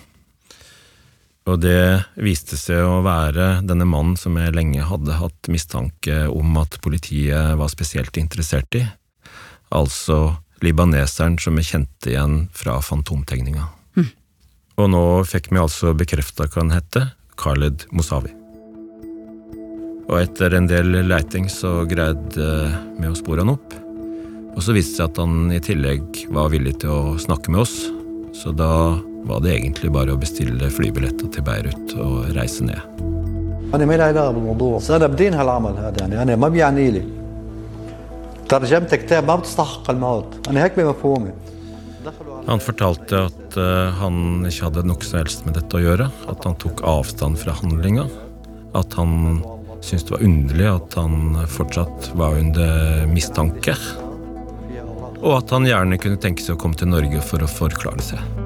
Og 1.48 1.56
det 1.62 2.04
viste 2.20 2.58
seg 2.60 2.84
å 2.84 3.00
være 3.04 3.62
denne 3.66 3.86
mannen 3.88 4.18
som 4.20 4.36
jeg 4.38 4.54
lenge 4.54 4.84
hadde 4.86 5.16
hatt 5.18 5.48
mistanke 5.52 6.26
om 6.28 6.58
at 6.60 6.76
politiet 6.84 7.56
var 7.58 7.72
spesielt 7.72 8.20
interessert 8.20 8.76
i, 8.76 8.84
altså 9.72 10.36
libaneseren 10.60 11.38
som 11.40 11.56
vi 11.56 11.64
kjente 11.64 12.12
igjen 12.12 12.42
fra 12.52 12.76
fantomtegninga. 12.84 13.64
Mm. 13.96 14.10
Og 14.76 14.92
nå 14.92 15.04
fikk 15.28 15.48
vi 15.54 15.62
altså 15.62 15.94
bekrefta 15.96 16.46
hva 16.46 16.60
han 16.60 16.74
hette, 16.76 17.06
Khaled 17.40 17.88
Mosawi. 17.96 18.34
Og 20.10 20.16
etter 20.18 20.56
en 20.58 20.66
del 20.68 20.92
leiting 21.06 21.46
så 21.48 21.84
greide 21.88 22.48
vi 22.98 23.08
å 23.08 23.16
spore 23.16 23.44
han 23.44 23.54
opp. 23.54 23.76
Og 24.56 24.64
så 24.66 24.74
viste 24.74 24.98
det 24.98 24.98
seg 24.98 25.12
at 25.12 25.20
han 25.22 25.52
i 25.54 25.60
tillegg 25.62 26.24
var 26.34 26.50
villig 26.52 26.80
til 26.82 26.92
å 26.92 27.18
snakke 27.22 27.54
med 27.54 27.62
oss, 27.62 27.76
så 28.36 28.52
da 28.52 28.72
var 29.25 29.41
det 29.43 29.55
egentlig 29.55 29.91
bare 29.93 30.13
å 30.13 30.21
bestille 30.21 30.69
flybilletter 30.71 31.31
til 31.33 31.45
Beirut 31.45 31.95
og 31.97 32.31
reise 32.37 32.67
ned. 32.67 32.81
أنا 33.75 33.85
ما 33.85 33.97
لي 33.97 34.03
علاقة 34.03 34.31
بالموضوع 34.31 34.77
بس 34.77 34.91
أنا 34.91 35.07
بدين 35.07 35.33
هالعمل 35.33 35.77
هذا 35.77 35.95
يعني 35.99 36.21
أنا 36.21 36.35
ما 36.35 36.49
بيعني 36.49 36.91
لي 36.91 37.03
ترجمت 38.49 38.95
كتاب 38.95 39.27
ما 39.27 39.35
بتستحق 39.35 39.89
الموت 39.89 40.47
أنا 40.49 40.63
هيك 40.63 40.79
بمفهومي 40.79 41.31
Han 42.47 42.59
fortalte 42.59 43.17
at 43.25 43.55
uh, 43.57 43.89
han 43.97 44.45
ikke 44.45 44.67
hadde 44.67 44.83
noe 44.85 45.01
som 45.01 45.17
helst 45.17 45.47
med 45.47 45.55
dette 45.57 45.73
å 45.73 45.81
gjøre, 45.81 46.05
at 46.29 46.43
han 46.45 46.53
tok 46.61 46.83
avstand 46.85 47.39
fra 47.41 47.55
handlinga, 47.57 48.05
at 48.77 48.93
han 48.99 49.39
syntes 49.81 50.05
det 50.05 50.13
var 50.13 50.25
underlig 50.27 50.67
at 50.69 50.97
han 51.01 51.39
fortsatt 51.49 52.11
var 52.13 52.37
under 52.37 53.07
mistanke, 53.09 53.73
og 55.17 55.31
at 55.39 55.55
han 55.57 55.65
gjerne 55.65 55.97
kunne 55.97 56.21
tenke 56.21 56.45
seg 56.45 56.53
å 56.53 56.61
komme 56.61 56.77
til 56.77 56.93
Norge 56.93 57.25
for 57.25 57.41
å 57.41 57.49
forklare 57.49 58.05
seg. 58.13 58.38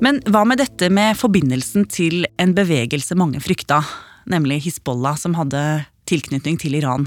Men 0.00 0.22
hva 0.32 0.46
med 0.48 0.60
dette 0.62 0.88
med 0.88 1.18
forbindelsen 1.20 1.84
til 1.92 2.24
en 2.40 2.54
bevegelse 2.56 3.16
mange 3.20 3.40
frykta, 3.44 3.82
nemlig 4.30 4.62
Hizbollah, 4.64 5.18
som 5.20 5.36
hadde 5.36 5.84
tilknytning 6.08 6.56
til 6.60 6.78
Iran? 6.78 7.04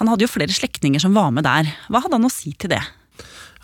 Han 0.00 0.08
hadde 0.08 0.26
jo 0.26 0.32
flere 0.32 0.52
slektninger 0.52 1.00
som 1.00 1.16
var 1.16 1.32
med 1.32 1.46
der. 1.48 1.70
Hva 1.88 2.02
hadde 2.04 2.18
han 2.18 2.28
å 2.28 2.32
si 2.32 2.52
til 2.60 2.74
det? 2.74 2.82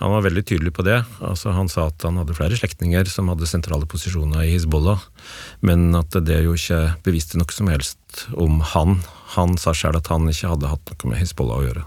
Han 0.01 0.12
var 0.12 0.25
veldig 0.27 0.42
tydelig 0.45 0.73
på 0.77 0.85
det. 0.85 0.99
Altså, 1.25 1.53
han 1.57 1.69
sa 1.73 1.87
at 1.88 2.05
han 2.05 2.19
hadde 2.21 2.37
flere 2.37 2.57
slektninger 2.57 3.09
som 3.09 3.31
hadde 3.33 3.49
sentrale 3.49 3.88
posisjoner 3.88 4.45
i 4.45 4.53
Hizbollah, 4.53 5.05
men 5.64 5.88
at 5.97 6.16
det 6.25 6.42
jo 6.45 6.57
ikke 6.57 6.81
beviste 7.05 7.40
noe 7.40 7.53
som 7.53 7.69
helst 7.73 8.27
om 8.37 8.61
han. 8.75 8.99
Han 9.37 9.57
sa 9.61 9.77
sjøl 9.77 9.97
at 10.01 10.12
han 10.12 10.29
ikke 10.33 10.53
hadde 10.53 10.73
hatt 10.73 10.92
noe 10.92 11.12
med 11.12 11.21
Hizbollah 11.23 11.61
å 11.61 11.69
gjøre. 11.69 11.87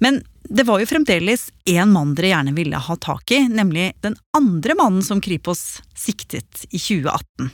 Men 0.00 0.22
det 0.48 0.64
var 0.66 0.80
jo 0.80 0.88
fremdeles 0.88 1.50
én 1.68 1.92
mann 1.92 2.14
dere 2.16 2.32
gjerne 2.32 2.54
ville 2.56 2.80
ha 2.80 2.96
tak 2.96 3.30
i, 3.36 3.42
nemlig 3.48 3.92
den 4.00 4.16
andre 4.36 4.74
mannen 4.78 5.04
som 5.04 5.20
Kripos 5.20 5.82
siktet 5.94 6.64
i 6.70 6.80
2018. 6.80 7.50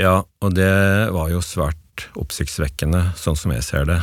Ja, 0.00 0.22
og 0.22 0.54
det 0.56 0.72
var 1.12 1.28
jo 1.32 1.42
svært 1.44 2.06
oppsiktsvekkende, 2.16 3.10
sånn 3.18 3.36
som 3.36 3.52
jeg 3.52 3.66
ser 3.66 3.90
det. 3.90 3.98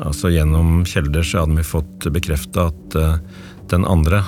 Altså 0.00 0.32
Gjennom 0.32 0.80
kilder 0.88 1.22
så 1.22 1.44
hadde 1.44 1.58
vi 1.60 1.66
fått 1.68 2.08
bekrefta 2.10 2.70
at 2.72 2.96
uh, 2.96 3.18
den 3.70 3.84
andre 3.86 4.24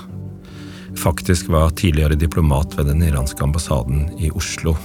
faktisk 1.01 1.49
var 1.49 1.73
tidligere 1.81 2.15
diplomat 2.21 2.77
ved 2.79 2.87
den 2.93 3.03
iranske 3.03 3.43
ambassaden 3.43 4.11
i 4.21 4.31
Oslo. 4.31 4.77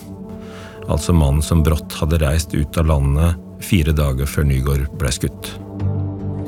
Altså 0.87 1.13
mannen 1.13 1.43
som 1.43 1.61
brått 1.67 1.99
hadde 1.99 2.23
reist 2.23 2.55
ut 2.55 2.79
av 2.79 2.87
landet 2.87 3.43
fire 3.61 3.91
dager 3.91 4.29
før 4.29 4.47
Nygaard 4.47 4.87
ble 4.97 5.11
skutt. 5.11 5.51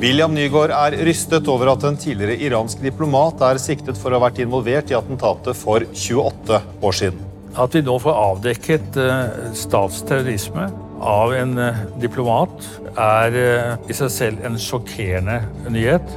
William 0.00 0.32
Nygaard 0.32 0.72
er 0.72 0.94
rystet 1.04 1.48
over 1.52 1.68
at 1.74 1.82
en 1.84 1.98
tidligere 2.00 2.38
iransk 2.40 2.80
diplomat 2.80 3.42
er 3.44 3.58
siktet 3.60 3.98
for 4.00 4.08
å 4.08 4.16
ha 4.16 4.30
vært 4.30 4.38
involvert 4.40 4.88
i 4.88 4.94
attentatet 4.96 5.58
for 5.58 5.84
28 5.84 6.60
år 6.88 6.94
siden. 6.96 7.18
At 7.60 7.74
vi 7.76 7.82
nå 7.84 7.98
får 8.00 8.16
avdekket 8.16 8.96
uh, 8.96 9.50
statsterrorisme 9.52 10.70
av 11.04 11.34
en 11.36 11.52
uh, 11.60 11.82
diplomat, 12.00 12.64
er 12.94 13.36
uh, 13.36 13.90
i 13.92 13.96
seg 13.98 14.12
selv 14.14 14.46
en 14.48 14.56
sjokkerende 14.56 15.36
nyhet. 15.68 16.14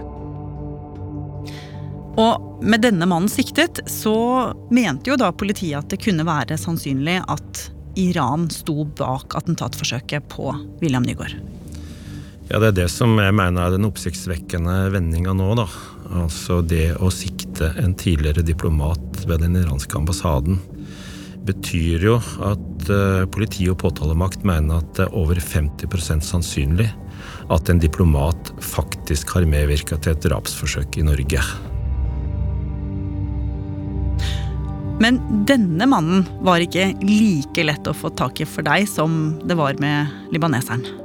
Og 2.24 2.64
med 2.64 2.86
denne 2.86 3.10
mannen 3.10 3.32
siktet, 3.32 3.82
så 3.92 4.16
mente 4.72 5.12
jo 5.12 5.20
da 5.20 5.34
politiet 5.36 5.82
at 5.82 5.92
det 5.92 6.00
kunne 6.06 6.24
være 6.30 6.56
sannsynlig 6.62 7.18
at 7.26 7.66
Iran 8.00 8.48
sto 8.54 8.88
bak 8.96 9.36
attentatforsøket 9.42 10.32
på 10.32 10.54
William 10.80 11.04
Nygaard. 11.04 11.36
Ja, 12.50 12.60
Det 12.60 12.68
er 12.68 12.78
det 12.84 12.90
som 12.92 13.16
jeg 13.20 13.34
mener 13.34 13.64
er 13.64 13.76
den 13.78 13.88
oppsiktsvekkende 13.88 14.92
vendinga 14.94 15.34
nå. 15.34 15.54
da. 15.56 15.68
Altså 16.24 16.62
det 16.62 16.96
å 17.00 17.10
sikte 17.14 17.72
en 17.82 17.96
tidligere 17.96 18.44
diplomat 18.46 19.24
ved 19.26 19.42
den 19.42 19.56
iranske 19.58 19.98
ambassaden 19.98 20.60
betyr 21.44 22.04
jo 22.08 22.18
at 22.46 22.90
uh, 22.92 23.26
politi 23.32 23.68
og 23.72 23.80
påtalemakt 23.82 24.46
mener 24.48 24.80
at 24.80 24.94
det 24.96 25.08
er 25.08 25.18
over 25.20 25.40
50% 25.40 26.24
sannsynlig 26.24 26.88
at 27.52 27.70
en 27.70 27.82
diplomat 27.82 28.54
faktisk 28.64 29.36
har 29.36 29.48
medvirka 29.50 29.98
til 30.00 30.16
et 30.16 30.24
drapsforsøk 30.24 31.00
i 31.00 31.06
Norge. 31.08 31.44
Men 35.04 35.20
denne 35.50 35.88
mannen 35.90 36.28
var 36.46 36.64
ikke 36.64 36.94
like 37.04 37.66
lett 37.66 37.90
å 37.90 37.96
få 37.98 38.14
tak 38.16 38.40
i 38.40 38.48
for 38.48 38.64
deg 38.64 38.88
som 38.88 39.34
det 39.44 39.58
var 39.60 39.80
med 39.84 40.32
libaneseren? 40.32 41.03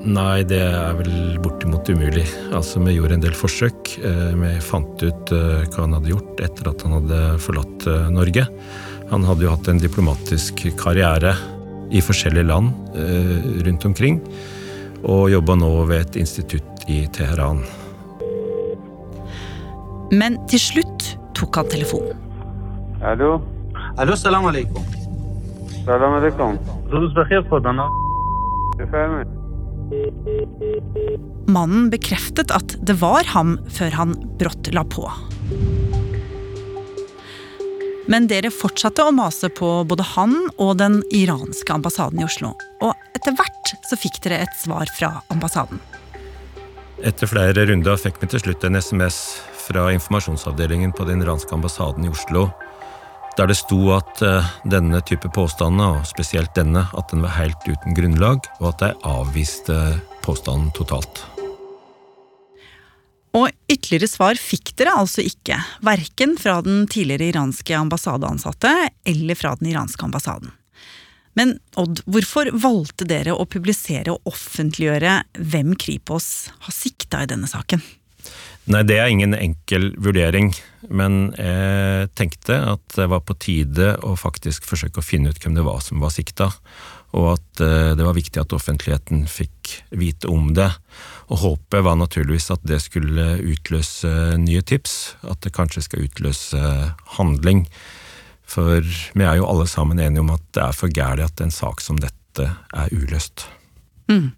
Nei, 0.00 0.40
det 0.48 0.62
er 0.64 0.94
vel 0.96 1.36
bortimot 1.44 1.88
umulig. 1.92 2.24
Altså, 2.56 2.80
Vi 2.80 2.94
gjorde 2.96 3.18
en 3.18 3.24
del 3.24 3.34
forsøk. 3.36 3.98
Eh, 4.00 4.32
vi 4.32 4.52
fant 4.64 5.02
ut 5.02 5.32
eh, 5.36 5.66
hva 5.68 5.84
han 5.84 5.92
hadde 5.98 6.08
gjort 6.14 6.40
etter 6.40 6.70
at 6.70 6.84
han 6.86 6.94
hadde 6.96 7.18
forlatt 7.44 7.84
eh, 7.86 8.08
Norge. 8.08 8.46
Han 9.10 9.26
hadde 9.28 9.44
jo 9.44 9.52
hatt 9.52 9.68
en 9.68 9.82
diplomatisk 9.82 10.64
karriere 10.80 11.34
i 11.90 12.00
forskjellige 12.00 12.46
land 12.46 12.70
rundt 13.66 13.84
omkring. 13.84 14.20
Og 15.02 15.30
jobba 15.32 15.56
nå 15.58 15.70
ved 15.90 16.04
et 16.04 16.16
institutt 16.22 16.84
i 16.86 17.02
Teheran. 17.10 17.64
Men 20.14 20.38
til 20.48 20.62
slutt 20.62 21.18
tok 21.34 21.58
han 21.58 21.68
telefonen. 21.74 22.14
Hallo? 23.02 23.40
Hallo, 23.98 24.14
salam 24.14 24.46
alaikum. 24.46 24.86
Salam 25.82 26.14
alaikum. 26.22 26.54
Mannen 31.50 31.88
bekreftet 31.90 32.52
at 32.54 32.76
det 32.86 32.94
var 33.00 33.26
ham 33.34 33.56
før 33.74 33.96
han 33.98 34.14
brått 34.38 34.70
la 34.74 34.84
på. 34.86 35.06
Men 38.10 38.26
dere 38.30 38.50
fortsatte 38.50 39.04
å 39.06 39.12
mase 39.14 39.50
på 39.54 39.68
både 39.86 40.06
han 40.16 40.34
og 40.56 40.76
den 40.80 41.00
iranske 41.14 41.74
ambassaden 41.74 42.22
i 42.22 42.26
Oslo. 42.26 42.52
Og 42.82 42.94
etter 43.14 43.36
hvert 43.38 43.74
så 43.86 43.98
fikk 43.98 44.18
dere 44.24 44.40
et 44.46 44.56
svar 44.58 44.90
fra 44.96 45.12
ambassaden. 45.30 45.78
Etter 47.06 47.30
flere 47.30 47.66
runder 47.68 48.00
fikk 48.00 48.18
vi 48.20 48.28
til 48.32 48.42
slutt 48.42 48.66
en 48.66 48.78
SMS 48.80 49.20
fra 49.60 49.86
informasjonsavdelingen 49.94 50.92
på 50.96 51.06
den 51.08 51.22
iranske 51.22 51.54
ambassaden 51.54 52.04
i 52.04 52.10
Oslo, 52.10 52.48
der 53.38 53.50
det 53.50 53.58
sto 53.60 53.78
at 53.96 54.22
eh, 54.24 54.46
denne 54.68 55.00
type 55.06 55.30
påstander, 55.34 56.00
og 56.00 56.08
spesielt 56.08 56.54
denne, 56.58 56.86
at 56.96 57.12
den 57.12 57.24
var 57.24 57.36
helt 57.38 57.68
uten 57.68 57.96
grunnlag, 57.96 58.46
og 58.60 58.72
at 58.72 58.82
de 58.84 58.94
avviste 59.08 59.76
påstanden 60.24 60.72
totalt. 60.76 61.22
Og 63.36 63.46
ytterligere 63.70 64.10
svar 64.10 64.38
fikk 64.40 64.72
dere 64.80 64.96
altså 64.98 65.22
ikke, 65.22 65.60
verken 65.86 66.34
fra 66.40 66.58
den 66.66 66.88
tidligere 66.90 67.30
iranske 67.30 67.76
ambassadeansatte 67.78 68.72
eller 69.06 69.38
fra 69.38 69.54
den 69.60 69.70
iranske 69.70 70.02
ambassaden. 70.08 70.50
Men 71.38 71.54
Odd, 71.78 72.02
hvorfor 72.10 72.50
valgte 72.58 73.06
dere 73.06 73.36
å 73.38 73.46
publisere 73.46 74.10
og 74.16 74.32
offentliggjøre 74.32 75.20
hvem 75.38 75.76
Kripos 75.78 76.50
har 76.66 76.74
sikta 76.74 77.22
i 77.22 77.30
denne 77.30 77.46
saken? 77.50 77.82
Nei, 78.70 78.84
det 78.86 79.00
er 79.02 79.10
ingen 79.10 79.34
enkel 79.34 79.88
vurdering, 79.98 80.52
men 80.94 81.32
jeg 81.34 82.10
tenkte 82.18 82.54
at 82.76 82.84
det 82.94 83.08
var 83.10 83.24
på 83.26 83.34
tide 83.42 83.96
å 84.06 84.12
faktisk 84.18 84.68
forsøke 84.68 85.02
å 85.02 85.06
finne 85.06 85.32
ut 85.32 85.40
hvem 85.42 85.56
det 85.58 85.64
var 85.66 85.80
som 85.82 86.02
var 86.02 86.12
sikta, 86.14 86.52
og 87.10 87.32
at 87.32 87.62
eh, 87.66 87.92
det 87.98 88.06
var 88.06 88.14
viktig 88.14 88.38
at 88.38 88.54
offentligheten 88.54 89.24
fikk 89.26 89.72
vite 89.98 90.30
om 90.30 90.52
det. 90.54 90.68
Og 91.34 91.42
håpet 91.42 91.82
var 91.82 91.98
naturligvis 91.98 92.46
at 92.54 92.62
det 92.62 92.78
skulle 92.84 93.40
utløse 93.42 94.12
nye 94.38 94.62
tips, 94.62 95.16
at 95.26 95.42
det 95.42 95.54
kanskje 95.56 95.82
skal 95.88 96.06
utløse 96.06 96.62
handling. 97.16 97.64
For 98.46 98.86
vi 98.86 99.26
er 99.26 99.40
jo 99.40 99.50
alle 99.50 99.66
sammen 99.70 99.98
enige 99.98 100.22
om 100.22 100.30
at 100.36 100.46
det 100.54 100.62
er 100.68 100.78
for 100.78 100.94
gærent 100.94 101.26
at 101.26 101.42
en 101.42 101.54
sak 101.54 101.82
som 101.82 101.98
dette 101.98 102.46
er 102.46 102.94
uløst. 102.94 103.48
Mm. 104.10 104.30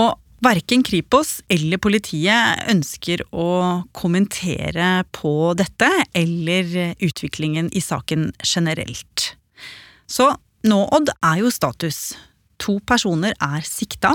Og 0.00 0.16
verken 0.44 0.82
Kripos 0.86 1.38
eller 1.52 1.80
politiet 1.82 2.64
ønsker 2.72 3.22
å 3.32 3.84
kommentere 3.96 5.04
på 5.16 5.52
dette 5.58 5.90
eller 6.16 6.96
utviklingen 7.02 7.70
i 7.76 7.82
saken 7.84 8.30
generelt. 8.44 9.34
Så 10.10 10.32
nå, 10.66 10.80
Odd, 10.92 11.12
er 11.24 11.40
jo 11.44 11.52
status. 11.52 12.12
To 12.60 12.78
personer 12.84 13.36
er 13.40 13.64
sikta. 13.66 14.14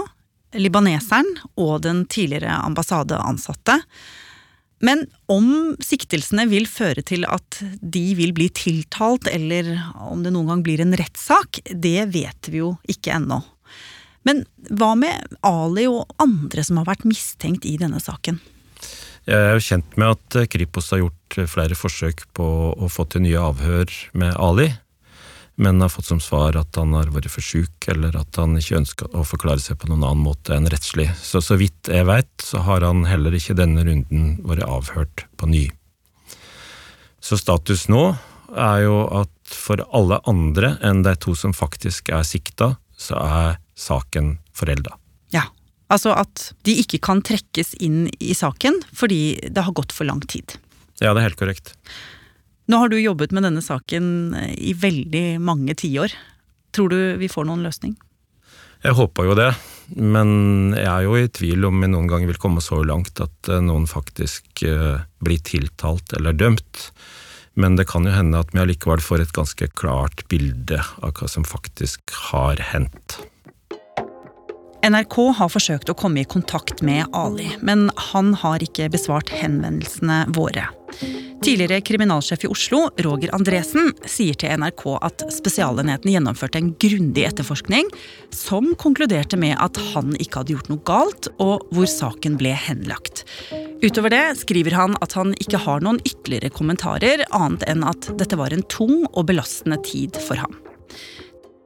Libaneseren 0.56 1.28
og 1.60 1.82
den 1.84 2.06
tidligere 2.12 2.60
ambassadeansatte. 2.64 3.82
Men 4.86 5.06
om 5.32 5.76
siktelsene 5.84 6.46
vil 6.52 6.68
føre 6.70 7.02
til 7.08 7.26
at 7.32 7.60
de 7.80 8.06
vil 8.18 8.34
bli 8.36 8.50
tiltalt, 8.54 9.30
eller 9.32 9.72
om 10.04 10.22
det 10.24 10.34
noen 10.36 10.52
gang 10.52 10.64
blir 10.66 10.84
en 10.84 10.96
rettssak, 11.00 11.62
det 11.72 12.12
vet 12.14 12.52
vi 12.52 12.62
jo 12.62 12.76
ikke 12.92 13.16
ennå. 13.16 13.42
Men 14.26 14.44
hva 14.74 14.96
med 14.98 15.38
Ali 15.46 15.86
og 15.90 16.10
andre 16.22 16.64
som 16.66 16.82
har 16.82 16.90
vært 16.90 17.06
mistenkt 17.08 17.68
i 17.70 17.78
denne 17.82 18.02
saken? 18.02 18.42
Jeg 19.26 19.42
er 19.42 19.56
jo 19.58 19.66
kjent 19.66 19.96
med 19.98 20.18
at 20.18 20.50
Kripos 20.54 20.92
har 20.94 21.02
gjort 21.02 21.38
flere 21.50 21.78
forsøk 21.78 22.26
på 22.38 22.48
å 22.74 22.90
få 22.92 23.08
til 23.10 23.24
nye 23.26 23.42
avhør 23.42 23.94
med 24.18 24.36
Ali, 24.38 24.68
men 25.56 25.80
har 25.82 25.90
fått 25.90 26.10
som 26.10 26.20
svar 26.22 26.58
at 26.60 26.76
han 26.78 26.94
har 26.98 27.10
vært 27.16 27.32
for 27.32 27.46
sjuk, 27.46 27.88
eller 27.90 28.18
at 28.20 28.38
han 28.38 28.58
ikke 28.60 28.82
ønsker 28.82 29.16
å 29.16 29.24
forklare 29.26 29.64
seg 29.64 29.80
på 29.80 29.90
noen 29.90 30.04
annen 30.04 30.26
måte 30.26 30.54
enn 30.54 30.70
rettslig. 30.70 31.08
Så 31.16 31.42
så 31.42 31.58
vidt 31.58 31.90
jeg 31.90 32.06
veit, 32.10 32.34
så 32.44 32.62
har 32.68 32.84
han 32.86 33.06
heller 33.08 33.34
ikke 33.34 33.58
denne 33.58 33.86
runden 33.88 34.36
vært 34.46 34.68
avhørt 34.68 35.26
på 35.40 35.50
ny. 35.50 35.66
Så 37.24 37.40
status 37.42 37.88
nå 37.90 38.12
er 38.52 38.84
jo 38.84 39.00
at 39.24 39.32
for 39.50 39.82
alle 39.96 40.20
andre 40.30 40.76
enn 40.86 41.02
de 41.06 41.16
to 41.18 41.34
som 41.40 41.56
faktisk 41.56 42.12
er 42.14 42.28
sikta, 42.28 42.76
så 42.98 43.20
er 43.20 43.58
saken 43.76 44.38
forelda. 44.56 44.96
Ja, 45.34 45.44
altså 45.92 46.14
at 46.16 46.52
de 46.68 46.78
ikke 46.82 47.02
kan 47.04 47.24
trekkes 47.26 47.74
inn 47.84 48.06
i 48.20 48.34
saken 48.38 48.82
fordi 48.96 49.52
det 49.52 49.66
har 49.68 49.76
gått 49.76 49.96
for 49.96 50.08
lang 50.08 50.24
tid. 50.24 50.58
Ja, 51.02 51.12
det 51.12 51.20
er 51.20 51.30
helt 51.30 51.40
korrekt. 51.40 51.76
Nå 52.72 52.80
har 52.82 52.90
du 52.90 52.98
jobbet 52.98 53.36
med 53.36 53.46
denne 53.46 53.62
saken 53.62 54.34
i 54.58 54.74
veldig 54.74 55.42
mange 55.44 55.76
tiår. 55.78 56.16
Tror 56.74 56.90
du 56.90 57.00
vi 57.20 57.30
får 57.30 57.46
noen 57.46 57.66
løsning? 57.66 57.94
Jeg 58.86 58.96
håper 58.98 59.28
jo 59.28 59.36
det, 59.38 59.52
men 59.98 60.74
jeg 60.76 60.90
er 60.90 61.06
jo 61.06 61.16
i 61.18 61.30
tvil 61.34 61.66
om 61.66 61.80
vi 61.82 61.90
noen 61.90 62.10
gang 62.10 62.26
vil 62.30 62.40
komme 62.42 62.62
så 62.62 62.82
langt 62.86 63.22
at 63.24 63.50
noen 63.66 63.88
faktisk 63.90 64.62
blir 64.62 65.46
tiltalt 65.46 66.14
eller 66.18 66.38
dømt. 66.38 66.90
Men 67.56 67.78
det 67.80 67.88
kan 67.88 68.06
jo 68.08 68.12
hende 68.12 68.42
at 68.44 68.52
vi 68.52 68.60
allikevel 68.64 69.04
får 69.04 69.24
et 69.24 69.36
ganske 69.36 69.70
klart 69.80 70.26
bilde 70.32 70.82
av 71.00 71.16
hva 71.16 71.30
som 71.32 71.48
faktisk 71.48 72.12
har 72.30 72.60
hendt. 72.74 73.22
NRK 74.86 75.16
har 75.40 75.50
forsøkt 75.50 75.90
å 75.90 75.96
komme 75.98 76.22
i 76.22 76.30
kontakt 76.30 76.84
med 76.86 77.08
Ali, 77.16 77.48
men 77.66 77.88
han 78.12 78.36
har 78.38 78.62
ikke 78.62 78.92
besvart 78.94 79.32
henvendelsene 79.34 80.26
våre. 80.36 80.68
Tidligere 81.46 81.82
kriminalsjef 81.86 82.46
i 82.46 82.50
Oslo, 82.50 82.80
Roger 83.06 83.34
Andresen, 83.36 83.92
sier 84.10 84.38
til 84.40 84.54
NRK 84.58 84.86
at 85.06 85.26
Spesialenheten 85.34 86.10
gjennomførte 86.14 86.58
en 86.62 86.72
grundig 86.82 87.26
etterforskning 87.28 87.92
som 88.34 88.72
konkluderte 88.82 89.38
med 89.38 89.54
at 89.62 89.78
han 89.94 90.16
ikke 90.18 90.42
hadde 90.42 90.56
gjort 90.56 90.72
noe 90.72 90.84
galt, 90.88 91.30
og 91.38 91.68
hvor 91.76 91.90
saken 91.92 92.40
ble 92.42 92.56
henlagt. 92.58 93.26
Utover 93.84 94.14
det 94.14 94.24
skriver 94.42 94.78
han 94.78 94.98
at 95.06 95.14
han 95.20 95.36
ikke 95.38 95.62
har 95.68 95.86
noen 95.86 96.02
ytterligere 96.02 96.54
kommentarer, 96.56 97.26
annet 97.36 97.68
enn 97.70 97.86
at 97.86 98.10
dette 98.18 98.40
var 98.40 98.56
en 98.56 98.66
tung 98.72 99.04
og 99.12 99.28
belastende 99.30 99.78
tid 99.86 100.18
for 100.26 100.42
ham. 100.42 100.58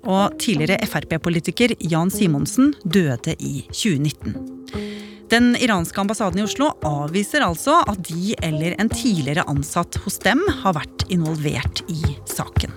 Og 0.08 0.36
tidligere 0.40 0.88
Frp-politiker 0.88 1.76
Jan 1.80 2.12
Simonsen 2.12 2.74
døde 2.84 3.36
i 3.40 3.66
2019. 3.72 5.09
Den 5.30 5.56
iranske 5.56 6.02
ambassaden 6.02 6.40
i 6.40 6.44
Oslo 6.44 6.72
avviser 6.86 7.44
altså 7.46 7.76
at 7.86 8.02
de 8.08 8.34
eller 8.42 8.74
en 8.82 8.90
tidligere 8.90 9.44
ansatt 9.52 10.00
hos 10.02 10.18
dem 10.24 10.42
har 10.64 10.74
vært 10.74 11.06
involvert 11.14 11.84
i 11.86 12.16
saken. 12.26 12.74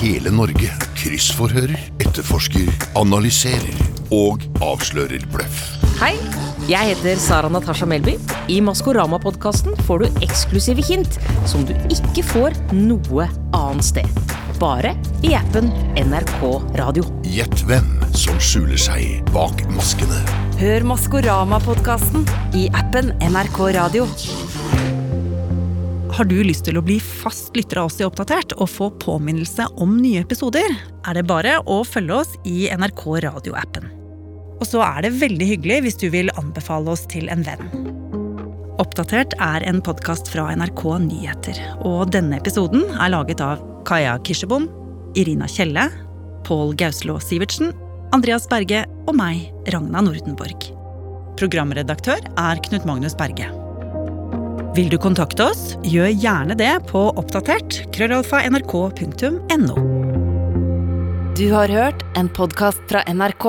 Hele 0.00 0.30
Norge 0.30 0.70
kryssforhører, 1.00 1.74
etterforsker, 1.98 2.70
analyserer 3.00 3.84
og 4.14 4.46
avslører 4.62 5.26
bløff. 5.34 5.79
Hei, 6.00 6.14
jeg 6.64 6.94
heter 6.94 7.18
Sara 7.20 7.48
Natasha 7.52 7.84
Melby. 7.84 8.14
I 8.48 8.54
Maskorama-podkasten 8.64 9.74
får 9.84 10.00
du 10.00 10.22
eksklusive 10.24 10.80
hint 10.86 11.18
som 11.50 11.66
du 11.68 11.74
ikke 11.92 12.24
får 12.24 12.56
noe 12.72 13.26
annet 13.52 13.84
sted. 13.84 14.22
Bare 14.56 14.94
i 15.20 15.34
appen 15.36 15.68
NRK 16.00 16.40
Radio. 16.80 17.04
Gjett 17.28 17.66
hvem 17.68 17.92
som 18.16 18.40
skjuler 18.40 18.80
seg 18.80 19.20
bak 19.36 19.60
maskene. 19.74 20.22
Hør 20.62 20.88
Maskorama-podkasten 20.88 22.24
i 22.56 22.64
appen 22.80 23.12
NRK 23.20 23.62
Radio. 23.76 24.08
Har 26.16 26.32
du 26.32 26.38
lyst 26.40 26.64
til 26.64 26.80
å 26.80 26.86
bli 26.88 26.96
fast 26.96 27.52
lytter 27.60 27.84
av 27.84 27.92
oss 27.92 28.00
i 28.00 28.08
Oppdatert 28.08 28.56
og 28.56 28.72
få 28.72 28.88
påminnelse 29.04 29.68
om 29.76 30.00
nye 30.00 30.24
episoder, 30.24 30.80
er 31.04 31.20
det 31.20 31.28
bare 31.28 31.60
å 31.68 31.82
følge 31.84 32.24
oss 32.24 32.36
i 32.48 32.70
NRK 32.72 33.10
Radio-appen. 33.28 33.99
Og 34.60 34.68
så 34.68 34.82
er 34.84 35.06
det 35.06 35.16
veldig 35.20 35.46
hyggelig 35.54 35.80
hvis 35.86 35.98
du 36.00 36.10
vil 36.12 36.32
anbefale 36.40 36.92
oss 36.92 37.06
til 37.10 37.30
en 37.32 37.44
venn. 37.46 37.64
Oppdatert 38.80 39.34
er 39.44 39.64
en 39.68 39.80
podkast 39.84 40.28
fra 40.32 40.46
NRK 40.56 40.84
Nyheter, 41.04 41.58
og 41.84 42.12
denne 42.14 42.38
episoden 42.40 42.86
er 42.96 43.12
laget 43.12 43.42
av 43.44 43.60
Kaja 43.88 44.14
Kirsebom, 44.24 44.68
Irina 45.20 45.48
Kjelle, 45.50 45.88
Pål 46.48 46.72
Gauslå 46.80 47.18
Sivertsen, 47.20 47.74
Andreas 48.16 48.48
Berge 48.50 48.86
og 49.06 49.16
meg, 49.18 49.48
Ragna 49.72 50.04
Nordenborg. 50.04 50.70
Programredaktør 51.40 52.24
er 52.40 52.62
Knut 52.66 52.88
Magnus 52.88 53.16
Berge. 53.16 53.48
Vil 54.76 54.88
du 54.92 54.96
kontakte 55.02 55.48
oss, 55.50 55.74
gjør 55.82 56.12
gjerne 56.14 56.56
det 56.56 56.72
på 56.88 57.08
oppdatert 57.18 57.82
krøllalfa 57.96 58.44
nrk.no. 58.48 59.76
Du 61.36 61.46
har 61.52 61.72
hørt 61.72 62.04
en 62.18 62.32
podkast 62.32 62.82
fra 62.90 63.02
NRK. 63.10 63.48